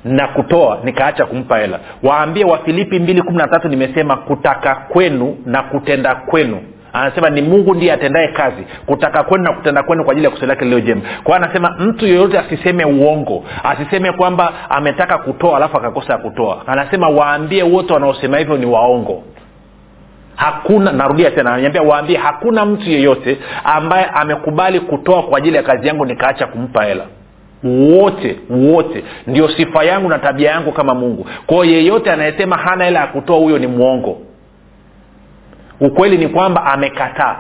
na 0.06 0.28
kutoa 0.28 0.78
nikaacha 0.84 1.26
kumpa 1.26 1.58
hela. 1.58 1.80
Waambie 2.04 2.46
wafilipi 2.46 3.00
mbili 3.00 3.22
kumi 3.22 3.38
na 3.38 3.48
tatu 3.48 3.68
nimesema 3.68 4.18
kutaka 4.18 4.76
kwenu 4.76 5.38
na 5.46 5.64
kutenda 5.64 6.16
kwenu. 6.16 6.62
Anasema 6.94 7.30
ni 7.30 7.42
mungu 7.42 7.74
ndiye 7.76 7.94
atendaye 7.94 8.28
kazi 8.28 8.64
kutaka 8.86 9.24
kwenu 9.24 9.44
na 9.44 9.54
kutenda 9.54 9.84
kwenu 9.84 10.04
kwa 10.04 10.12
ajili 10.12 10.26
ya 10.26 10.32
kusudi 10.32 10.48
lake 10.48 10.82
jema. 10.82 11.02
Kwa 11.24 11.36
anasema 11.38 11.76
mtu 11.80 12.06
yeyote 12.08 12.40
asiseme 12.40 12.86
uongo 12.86 13.44
asiseme 13.64 14.12
kwamba 14.12 14.54
ametaka 14.70 15.18
kutoa 15.18 15.58
alafu 15.58 15.78
akakosa 15.78 16.14
ya 16.14 16.20
kutoa. 16.20 16.64
Anasema 16.68 17.10
waambie 17.10 17.64
wote 17.64 17.94
wanaosema 17.94 18.38
hivyo 18.38 18.58
ni 18.58 18.66
waongo. 18.66 19.24
Hakuna 20.36 20.92
narudia 20.92 21.32
tena 21.32 21.50
ananiambia 21.50 21.82
waambie 21.82 22.18
hakuna 22.18 22.66
mtu 22.66 22.90
yeyote 22.90 23.38
ambaye 23.64 24.06
amekubali 24.06 24.80
kutoa 24.80 25.24
kwa 25.24 25.38
ajili 25.38 25.56
ya 25.58 25.64
kazi 25.64 25.88
yangu 25.88 26.06
nikaacha 26.06 26.48
kumpa 26.48 26.84
hela 26.84 27.04
wote 27.64 28.40
wote. 28.50 29.04
Ndio 29.28 29.50
sifa 29.50 29.84
yangu 29.84 30.10
na 30.10 30.20
tabia 30.20 30.52
yangu 30.52 30.72
kama 30.72 30.94
mungu. 30.96 31.28
Kwao 31.46 31.66
yeyote 31.66 32.12
anayesema 32.12 32.58
hana 32.58 32.86
hela 32.86 33.00
ya 33.00 33.08
kutoa 33.08 33.38
huyo 33.38 33.58
ni 33.60 33.68
mwongo. 33.68 34.22
Ukweli 35.82 36.18
ni 36.18 36.28
kwamba 36.28 36.66
amekataa. 36.66 37.38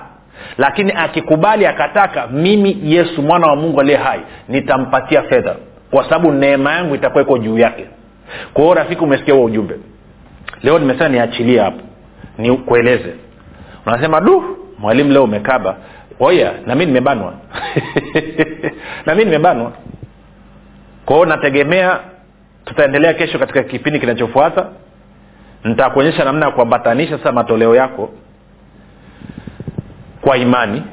Lakini 0.57 0.91
akikubali 0.95 1.65
akataka 1.65 2.27
mimi 2.27 2.77
yesu 2.83 3.21
mwana 3.21 3.47
wa 3.47 3.55
mungu 3.55 3.81
aliye 3.81 3.97
hai 3.97 4.19
nitampatia 4.49 5.21
fedha. 5.21 5.55
Kwa 5.91 6.03
sababu 6.03 6.31
neema 6.31 6.71
yangu 6.73 6.95
itakuwa 6.95 7.23
iko 7.23 7.37
juu 7.37 7.57
yake. 7.57 7.85
Kwa 8.53 8.63
hiyo 8.63 8.73
rafiki 8.75 9.03
umesikia 9.03 9.33
huo 9.33 9.43
ujumbe? 9.45 9.75
Leo 10.63 10.79
nimesema 10.79 11.09
niachilie 11.09 11.59
hapo. 11.59 11.81
Nikueleze. 12.37 13.13
Unasema 13.85 14.21
du 14.21 14.43
mwalimu 14.79 15.11
leo 15.11 15.23
umekaba. 15.23 15.75
Oya 16.19 16.53
na 16.65 16.75
mi 16.75 16.85
nimebanwa. 16.85 17.33
Na 19.05 19.15
mi 19.15 19.25
nimebanwa 19.25 19.71
kwa 21.09 21.25
nategemea 21.25 21.99
tutaendelea 22.65 23.13
kesho 23.13 23.39
katika 23.39 23.63
kipindi 23.63 23.99
kinachofuata. 23.99 24.65
Nitakuonyesha 25.63 26.23
namna 26.25 26.45
ya 26.45 26.51
kuambatanisha 26.51 27.17
sasa 27.17 27.31
matoleo 27.31 27.75
yako 27.75 28.09
kwa 30.21 30.37
imani 30.37 30.83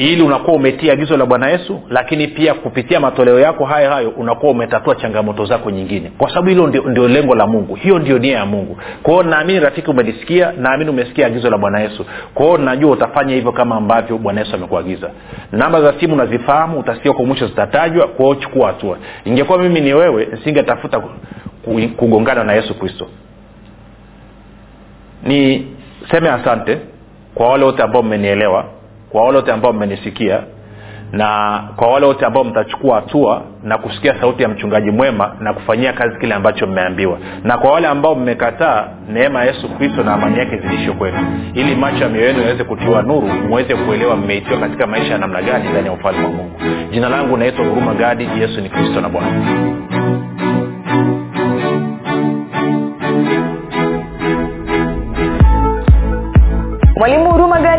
ili 0.00 0.22
unakuwa 0.22 0.56
umetia 0.56 0.92
agizo 0.92 1.16
la 1.16 1.26
bwana 1.26 1.48
yesu 1.48 1.80
lakini 1.88 2.28
pia 2.28 2.54
kupitia 2.54 3.00
matoleo 3.00 3.40
yako 3.40 3.64
hayo 3.64 3.90
hayo 3.90 4.10
unakuwa 4.10 4.52
umetatua 4.52 4.94
changamoto 4.94 5.44
zako 5.44 5.70
nyingine. 5.70 6.12
Kwa 6.18 6.28
sababu 6.28 6.48
hilo 6.48 6.66
ndio, 6.66 6.82
ndio 6.82 7.08
lengo 7.08 7.34
la 7.34 7.46
mungu. 7.46 7.74
Hiyo 7.74 7.98
ndio 7.98 8.18
nia 8.18 8.36
ya 8.38 8.46
mungu. 8.46 8.78
Kwa 9.02 9.24
naamini 9.24 9.60
rafiki 9.60 9.90
umelisikia 9.90 10.52
naamini 10.52 10.90
umesikia 10.90 11.26
agizo 11.26 11.50
la 11.50 11.58
bwana 11.58 11.80
yesu. 11.80 12.06
Kwa 12.34 12.58
najua 12.58 12.90
utafanya 12.90 13.34
hivyo 13.34 13.52
kama 13.52 13.76
ambavyo 13.76 14.18
bwana 14.18 14.40
yesu 14.40 14.54
amekuagiza. 14.54 15.10
Namba 15.52 15.82
za 15.82 15.94
simu 16.00 16.16
nazifahamu 16.16 16.78
utasikia 16.80 17.12
kwa 17.12 17.24
mwisho 17.24 17.46
zitatajwa 17.46 18.08
kwao 18.08 18.34
chukua 18.34 18.66
hatua. 18.66 18.98
Ingekuwa 19.24 19.58
mimi 19.58 19.80
ni 19.80 19.94
wewe 19.94 20.28
nisingetafuta 20.32 21.02
kugongana 21.96 22.44
na 22.44 22.52
yesu 22.52 22.78
kristo. 22.78 23.06
Niseme 25.24 26.28
asante 26.30 26.78
kwa 27.34 27.48
wale 27.48 27.64
wote 27.64 27.82
ambao 27.82 28.02
mmenielewa 28.02 28.79
kwa 29.10 29.22
wale 29.24 29.36
wote 29.36 29.52
ambao 29.52 29.72
mmenisikia 29.72 30.40
na 31.12 31.60
kwa 31.76 31.88
wale 31.88 32.06
wote 32.06 32.26
ambao 32.26 32.44
mtachukua 32.44 32.94
hatua 32.96 33.42
na 33.62 33.78
kusikia 33.78 34.20
sauti 34.20 34.42
ya 34.42 34.48
mchungaji 34.48 34.90
mwema 34.90 35.36
na 35.40 35.52
kufanyia 35.54 35.92
kazi 35.92 36.18
kile 36.18 36.34
ambacho 36.34 36.66
mmeambiwa. 36.66 37.18
Na 37.44 37.58
kwa 37.58 37.72
wale 37.72 37.86
ambao 37.88 38.14
mmekataa 38.14 38.88
neema 39.08 39.38
ya 39.38 39.44
yesu 39.52 39.68
kristo 39.68 40.02
na 40.02 40.12
amani 40.14 40.38
yake 40.38 40.56
zilisho 40.58 40.92
kwenu. 40.92 41.18
Ili 41.54 41.76
macho 41.76 42.04
ya 42.04 42.08
mioyo 42.08 42.26
yenu 42.26 42.40
yaweze 42.42 42.64
kutiwa 42.64 43.02
nuru 43.02 43.28
mweze 43.28 43.74
kuelewa 43.76 44.16
mmeitiwa 44.16 44.60
katika 44.60 44.86
maisha 44.86 45.12
ya 45.12 45.18
namna 45.18 45.42
gani 45.42 45.68
ndani 45.68 45.86
ya 45.86 45.92
ufalme 45.92 46.24
wa 46.24 46.30
mungu. 46.30 46.60
Jina 46.90 47.08
langu 47.08 47.36
naitwa 47.36 47.64
huruma 47.66 47.94
gadi 47.94 48.28
yesu 48.40 48.60
ni 48.60 48.68
kristo 48.68 49.00
na 49.00 49.08
bwana. 49.08 49.30
Mwalimu 56.96 57.32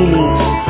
unique 0.00 0.69